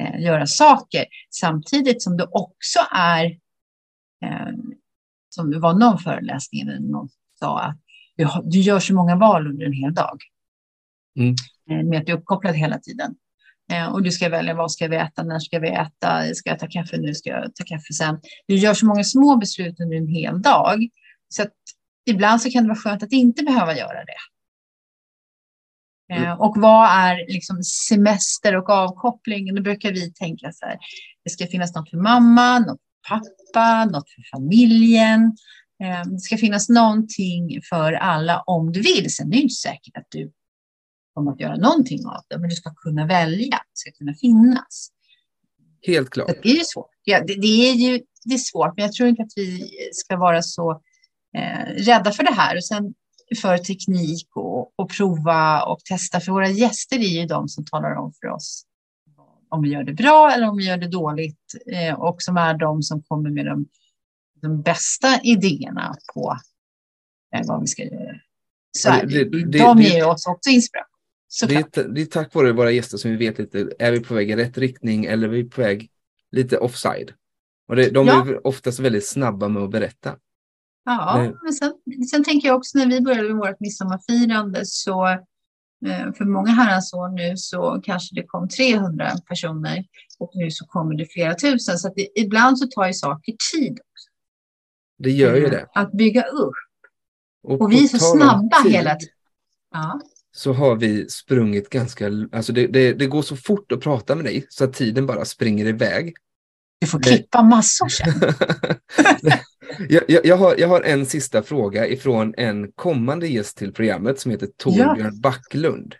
eh, 0.00 0.20
göra 0.20 0.46
saker. 0.46 1.04
Samtidigt 1.30 2.02
som 2.02 2.16
det 2.16 2.24
också 2.30 2.78
är 2.92 3.24
eh, 4.24 4.48
som 5.28 5.50
det 5.50 5.58
var 5.58 5.74
någon 5.74 5.98
föreläsning 5.98 6.60
eller 6.60 6.80
någon 6.80 7.08
sa 7.38 7.60
att 7.60 7.76
du, 8.16 8.28
du 8.44 8.60
gör 8.60 8.78
så 8.80 8.94
många 8.94 9.16
val 9.16 9.46
under 9.46 9.66
en 9.66 9.72
hel 9.72 9.94
dag. 9.94 10.18
Mm. 11.18 11.34
Eh, 11.70 11.86
Med 11.86 12.00
att 12.00 12.06
du 12.06 12.12
är 12.12 12.16
uppkopplad 12.16 12.54
hela 12.54 12.78
tiden. 12.78 13.14
Eh, 13.72 13.86
Och 13.92 14.02
du 14.02 14.10
ska 14.10 14.28
välja 14.28 14.54
vad 14.54 14.72
ska 14.72 14.88
vi 14.88 14.96
äta, 14.96 15.22
när 15.22 15.38
ska 15.38 15.58
vi 15.58 15.68
äta, 15.68 16.34
ska 16.34 16.50
jag 16.50 16.58
ta 16.58 16.66
kaffe 16.66 16.96
nu, 16.96 17.14
ska 17.14 17.30
jag 17.30 17.54
ta 17.54 17.64
kaffe 17.64 17.92
sen. 17.92 18.20
Du 18.46 18.54
gör 18.54 18.74
så 18.74 18.86
många 18.86 19.04
små 19.04 19.36
beslut 19.36 19.80
under 19.80 19.96
en 19.96 20.08
hel 20.08 20.42
dag. 20.42 20.88
Så 21.28 21.42
att 21.42 21.52
ibland 22.06 22.42
så 22.42 22.50
kan 22.50 22.62
det 22.62 22.68
vara 22.68 22.78
skönt 22.78 23.02
att 23.02 23.12
inte 23.12 23.42
behöva 23.42 23.76
göra 23.76 24.04
det. 24.04 24.16
Eh, 26.10 26.32
Och 26.40 26.56
vad 26.56 26.88
är 26.90 27.32
liksom 27.32 27.62
semester 27.62 28.56
och 28.56 28.70
avkoppling? 28.70 29.54
Då 29.54 29.62
brukar 29.62 29.92
vi 29.92 30.12
tänka 30.12 30.52
så 30.52 30.66
här. 30.66 30.78
Det 31.24 31.30
ska 31.30 31.46
finnas 31.46 31.74
något 31.74 31.90
för 31.90 31.96
mamma, 31.96 32.58
något 32.58 32.78
för 33.08 33.14
pappa, 33.14 33.84
något 33.84 34.10
för 34.10 34.22
familjen. 34.36 35.36
Eh, 35.82 36.10
Det 36.10 36.20
ska 36.20 36.36
finnas 36.36 36.68
någonting 36.68 37.60
för 37.68 37.92
alla 37.92 38.42
om 38.46 38.72
du 38.72 38.80
vill. 38.80 39.14
Sen 39.14 39.26
är 39.26 39.30
det 39.30 39.36
inte 39.42 39.54
säkert 39.54 39.96
att 39.96 40.06
du 40.08 40.32
kommer 41.14 41.32
att 41.32 41.40
göra 41.40 41.56
någonting 41.56 42.06
av 42.06 42.22
det, 42.28 42.38
men 42.38 42.48
du 42.50 42.56
ska 42.56 42.74
kunna 42.74 43.06
välja. 43.06 43.56
Det 43.56 43.72
ska 43.74 43.90
kunna 43.92 44.14
finnas. 44.14 44.90
Helt 45.86 46.10
klart. 46.10 46.28
Det 46.42 46.48
är 46.50 46.54
ju 46.54 46.64
svårt. 46.64 46.90
Ja, 47.04 47.24
det, 47.26 47.34
det 47.40 47.70
är 47.70 47.74
ju 47.74 48.00
det 48.24 48.34
är 48.34 48.38
svårt, 48.38 48.76
men 48.76 48.84
jag 48.84 48.92
tror 48.92 49.08
inte 49.08 49.22
att 49.22 49.32
vi 49.36 49.70
ska 49.92 50.16
vara 50.16 50.42
så 50.42 50.70
eh, 51.36 51.64
rädda 51.76 52.12
för 52.12 52.22
det 52.24 52.32
här. 52.32 52.56
Och 52.56 52.64
sen 52.64 52.94
för 53.42 53.58
teknik 53.58 54.28
och, 54.34 54.72
och 54.80 54.90
prova 54.96 55.62
och 55.62 55.80
testa. 55.80 56.20
För 56.20 56.32
våra 56.32 56.48
gäster 56.48 56.96
är 56.98 57.20
ju 57.20 57.26
de 57.26 57.48
som 57.48 57.64
talar 57.64 57.94
om 57.96 58.12
för 58.20 58.28
oss 58.28 58.64
om 59.52 59.62
vi 59.62 59.68
gör 59.68 59.84
det 59.84 59.92
bra 59.92 60.32
eller 60.32 60.48
om 60.48 60.56
vi 60.56 60.64
gör 60.66 60.76
det 60.76 60.88
dåligt. 60.88 61.54
Eh, 61.72 61.94
och 62.00 62.22
som 62.22 62.36
är 62.36 62.54
de 62.58 62.82
som 62.82 63.02
kommer 63.02 63.30
med 63.30 63.46
de, 63.46 63.66
de 64.42 64.62
bästa 64.62 65.20
idéerna 65.22 65.94
på 66.14 66.36
eh, 67.36 67.46
vad 67.46 67.60
vi 67.60 67.66
ska 67.66 67.82
göra. 67.84 68.16
Så 68.78 68.88
Ja, 68.88 69.02
det- 69.06 69.24
det, 69.24 69.44
det- 69.46 69.58
de 69.58 69.80
ger 69.82 70.08
oss 70.08 70.26
också 70.26 70.50
inspiration. 70.50 70.86
Det 71.48 71.94
det 71.94 72.00
är 72.00 72.06
tack 72.06 72.34
vare 72.34 72.52
våra 72.52 72.70
gäster 72.70 72.98
som 72.98 73.10
vi 73.10 73.16
vet 73.16 73.38
lite, 73.38 73.70
är 73.78 73.92
vi 73.92 74.00
på 74.00 74.14
väg 74.14 74.30
i 74.30 74.36
rätt 74.36 74.58
riktning 74.58 75.04
eller 75.04 75.28
är 75.28 75.32
vi 75.32 75.44
på 75.44 75.60
väg 75.60 75.90
lite 76.32 76.58
offside? 76.58 77.12
Och 77.68 77.76
de 77.76 78.06
Ja. 78.06 78.26
är 78.28 78.46
oftast 78.46 78.78
väldigt 78.80 79.06
snabba 79.06 79.48
med 79.48 79.62
att 79.62 79.70
berätta. 79.70 80.16
Ja, 80.84 81.14
Nej. 81.16 81.34
men 81.42 81.52
sen, 81.52 81.72
sen 82.10 82.24
tänker 82.24 82.48
jag 82.48 82.56
också 82.56 82.78
när 82.78 82.86
vi 82.86 83.00
började 83.00 83.28
med 83.28 83.36
vårt 83.36 83.60
midsommarfirande 83.60 84.60
så 84.64 85.08
eh, 85.86 86.12
för 86.16 86.24
många 86.24 86.50
herrans 86.50 86.92
år 86.92 87.08
nu 87.08 87.36
så 87.36 87.80
kanske 87.84 88.14
det 88.14 88.22
kom 88.26 88.48
300 88.48 89.10
personer 89.28 89.84
och 90.18 90.30
nu 90.34 90.50
så 90.50 90.66
kommer 90.66 90.94
det 90.94 91.06
flera 91.06 91.34
tusen. 91.34 91.78
Så 91.78 91.88
att 91.88 91.94
det, 91.96 92.08
ibland 92.20 92.58
så 92.58 92.66
tar 92.66 92.86
ju 92.86 92.92
saker 92.92 93.34
tid 93.52 93.78
Det 94.98 95.10
gör 95.10 95.34
ju 95.36 95.44
eh, 95.44 95.50
det. 95.50 95.66
att 95.74 95.92
bygga 95.92 96.22
upp. 96.22 96.54
Och 97.42 97.58
på 97.58 97.66
vi 97.66 97.84
är 97.84 97.88
så 97.88 97.98
snabba 97.98 98.62
tid 98.62 98.72
hela 98.72 98.94
tiden. 98.94 99.14
Ja, 99.72 100.00
Så 100.32 100.52
har 100.52 100.76
vi 100.76 101.08
sprungit 101.08 101.70
ganska, 101.70 102.10
alltså 102.32 102.52
det, 102.52 102.66
det, 102.66 102.92
det 102.92 103.06
går 103.06 103.22
så 103.22 103.36
fort 103.36 103.72
att 103.72 103.80
prata 103.80 104.14
med 104.14 104.24
dig 104.24 104.46
så 104.48 104.64
att 104.64 104.72
tiden 104.72 105.06
bara 105.06 105.24
springer 105.24 105.66
iväg. 105.66 106.14
du 106.80 106.86
får 106.86 107.00
klippa 107.02 107.42
massor 107.42 107.88
sen. 107.88 108.12
jag, 109.88 110.02
jag, 110.08 110.26
jag, 110.26 110.36
har, 110.36 110.54
jag 110.58 110.68
har 110.68 110.80
en 110.80 111.06
sista 111.06 111.42
fråga 111.42 111.86
ifrån 111.86 112.34
en 112.36 112.72
kommande 112.72 113.28
gäst 113.28 113.58
till 113.58 113.72
programmet 113.72 114.20
som 114.20 114.30
heter 114.30 114.48
Torbjörn 114.56 115.20
Backlund. 115.20 115.94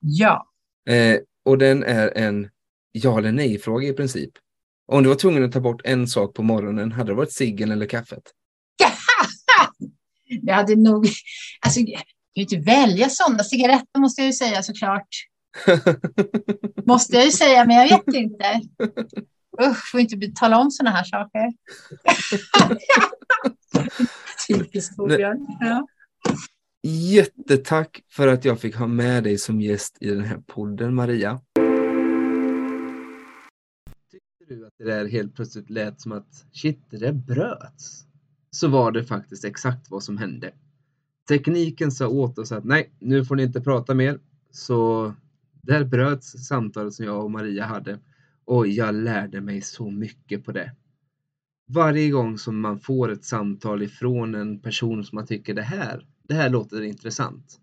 Ja, 0.00 0.50
Eh, 0.88 1.18
och 1.44 1.58
den 1.58 1.82
är 1.82 2.18
en 2.18 2.50
ja 2.92 3.18
eller 3.18 3.32
nej-fråga 3.32 3.88
i 3.88 3.92
princip. 3.92 4.30
Om 4.86 5.02
du 5.02 5.08
var 5.08 5.16
tvungen 5.16 5.44
att 5.44 5.52
ta 5.52 5.60
bort 5.60 5.80
en 5.84 6.08
sak 6.08 6.34
på 6.34 6.42
morgonen, 6.42 6.92
hade 6.92 7.10
det 7.10 7.16
varit 7.16 7.32
ciggen 7.32 7.70
eller 7.70 7.86
kaffet? 7.86 8.22
det 10.42 10.52
hade 10.52 10.76
nog... 10.76 11.06
Alltså, 11.60 11.80
jag 11.80 11.98
kan 11.98 12.06
ju 12.34 12.42
inte 12.42 12.56
välja 12.56 13.08
sådana 13.08 13.44
cigaretter 13.44 14.00
måste 14.00 14.20
jag 14.20 14.26
ju 14.26 14.32
säga 14.32 14.62
såklart. 14.62 15.08
Måste 16.86 17.16
jag 17.16 17.24
ju 17.24 17.30
säga, 17.30 17.64
men 17.64 17.76
jag 17.76 17.88
vet 17.88 18.14
inte. 18.14 18.60
Usch, 19.58 19.90
får 19.90 20.00
inte 20.00 20.32
tala 20.34 20.58
om 20.58 20.70
sådana 20.70 20.96
här 20.96 21.04
saker. 21.04 21.52
Typiskt 24.48 24.96
Torbjörn. 24.96 25.46
Ja. 25.60 25.86
Jättetack 26.82 28.02
för 28.08 28.28
att 28.28 28.44
jag 28.44 28.60
fick 28.60 28.76
ha 28.76 28.86
med 28.86 29.24
dig 29.24 29.38
som 29.38 29.60
gäst 29.60 29.96
i 30.00 30.10
den 30.10 30.24
här 30.24 30.38
podden, 30.46 30.94
Maria. 30.94 31.40
Tyckte 34.10 34.54
du 34.54 34.66
att 34.66 34.72
det 34.78 34.84
där 34.84 35.08
helt 35.08 35.34
plötsligt 35.34 35.70
lät 35.70 36.00
som 36.00 36.12
att 36.12 36.46
shit, 36.52 36.80
det 36.90 36.98
där 36.98 37.12
bröts? 37.12 38.04
Så 38.50 38.68
var 38.68 38.92
det 38.92 39.04
faktiskt 39.04 39.44
exakt 39.44 39.90
vad 39.90 40.02
som 40.02 40.18
hände. 40.18 40.52
Tekniken 41.28 41.92
sa 41.92 42.08
åt 42.08 42.38
oss 42.38 42.52
att 42.52 42.64
nej, 42.64 42.92
nu 42.98 43.24
får 43.24 43.36
ni 43.36 43.42
inte 43.42 43.60
prata 43.60 43.94
mer. 43.94 44.20
Så 44.50 45.12
där 45.62 45.84
bröts 45.84 46.46
samtalet 46.46 46.94
som 46.94 47.04
jag 47.04 47.24
och 47.24 47.30
Maria 47.30 47.64
hade 47.64 47.98
och 48.50 48.66
jag 48.66 48.94
lärde 48.94 49.40
mig 49.40 49.60
så 49.60 49.90
mycket 49.90 50.44
på 50.44 50.52
det. 50.52 50.72
Varje 51.66 52.10
gång 52.10 52.38
som 52.38 52.60
man 52.60 52.80
får 52.80 53.12
ett 53.12 53.24
samtal 53.24 53.82
ifrån 53.82 54.34
en 54.34 54.60
person 54.60 55.04
som 55.04 55.16
man 55.16 55.26
tycker 55.26 55.54
det 55.54 55.62
här, 55.62 56.06
det 56.22 56.34
här 56.34 56.50
låter 56.50 56.82
intressant. 56.82 57.60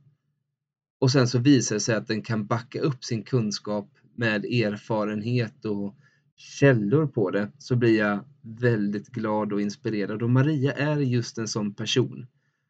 Och 1.00 1.12
sen 1.12 1.28
så 1.28 1.40
visar 1.40 1.76
det 1.76 1.80
sig 1.80 1.96
att 1.96 2.08
den 2.08 2.22
kan 2.22 2.46
backa 2.46 2.80
upp 2.80 3.04
sin 3.04 3.24
kunskap 3.24 3.90
med 4.16 4.46
erfarenhet 4.46 5.66
och 5.66 5.96
källor 6.36 7.08
på 7.08 7.32
det 7.32 7.52
så 7.58 7.76
blir 7.76 7.98
jag 7.98 8.20
väldigt 8.42 9.08
glad 9.08 9.54
och 9.54 9.62
inspirerad 9.62 10.22
och 10.22 10.30
Maria 10.30 10.72
är 10.74 10.98
just 10.98 11.38
en 11.38 11.48
sån 11.48 11.74
person 11.74 12.28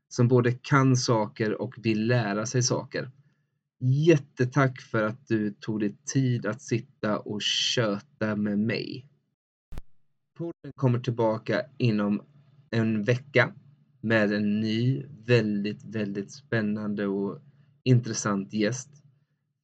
som 0.09 0.27
både 0.27 0.51
kan 0.51 0.95
saker 0.95 1.61
och 1.61 1.73
vill 1.77 2.07
lära 2.07 2.45
sig 2.45 2.63
saker. 2.63 3.11
Jättetack 3.79 4.81
för 4.81 5.03
att 5.03 5.27
du 5.27 5.51
tog 5.51 5.79
dig 5.79 5.97
tid 6.13 6.45
att 6.45 6.61
sitta 6.61 7.19
och 7.19 7.41
köta 7.41 8.35
med 8.35 8.59
mig. 8.59 9.07
Podden 10.37 10.71
kommer 10.75 10.99
tillbaka 10.99 11.61
inom 11.77 12.21
en 12.71 13.03
vecka 13.03 13.53
med 14.01 14.33
en 14.33 14.59
ny 14.59 15.03
väldigt, 15.25 15.83
väldigt 15.83 16.31
spännande 16.31 17.07
och 17.07 17.39
intressant 17.83 18.53
gäst. 18.53 18.89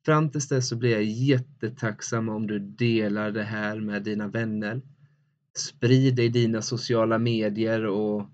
Fram 0.05 0.32
tills 0.32 0.47
dess 0.47 0.70
så 0.70 0.76
blir 0.76 0.91
jag 0.91 1.03
jättetacksam 1.03 2.30
om 2.30 2.47
du 2.47 2.59
delar 2.59 3.32
det 3.32 3.43
här 3.43 3.80
med 3.80 4.03
dina 4.03 4.28
vänner. 4.28 4.82
Sprid 5.57 6.16
det 6.16 6.24
i 6.24 6.30
dina 6.30 6.61
sociala 6.61 7.18
medier 7.18 7.86
och 7.86 8.30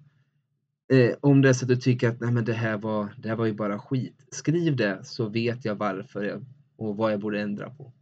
eh, 0.93 1.15
om 1.21 1.41
det 1.41 1.49
är 1.49 1.53
så 1.53 1.65
att 1.65 1.69
du 1.69 1.75
tycker 1.75 2.09
att 2.09 2.19
Nej, 2.19 2.31
men 2.31 2.45
det, 2.45 2.53
här 2.53 2.77
var, 2.77 3.13
det 3.17 3.29
här 3.29 3.35
var 3.35 3.45
ju 3.45 3.53
bara 3.53 3.79
skit. 3.79 4.25
Skriv 4.31 4.75
det 4.75 4.99
så 5.03 5.29
vet 5.29 5.65
jag 5.65 5.75
varför 5.75 6.23
jag, 6.23 6.45
och 6.77 6.97
vad 6.97 7.13
jag 7.13 7.19
borde 7.19 7.41
ändra 7.41 7.69
på. 7.69 7.93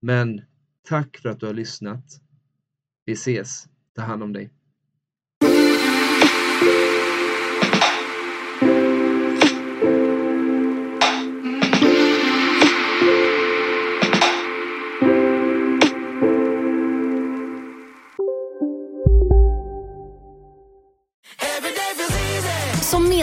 Men 0.00 0.42
tack 0.82 1.16
för 1.16 1.28
att 1.28 1.40
du 1.40 1.46
har 1.46 1.54
lyssnat. 1.54 2.04
Vi 3.04 3.12
ses. 3.12 3.68
Ta 3.94 4.02
hand 4.02 4.22
om 4.22 4.32
dig. 4.32 4.50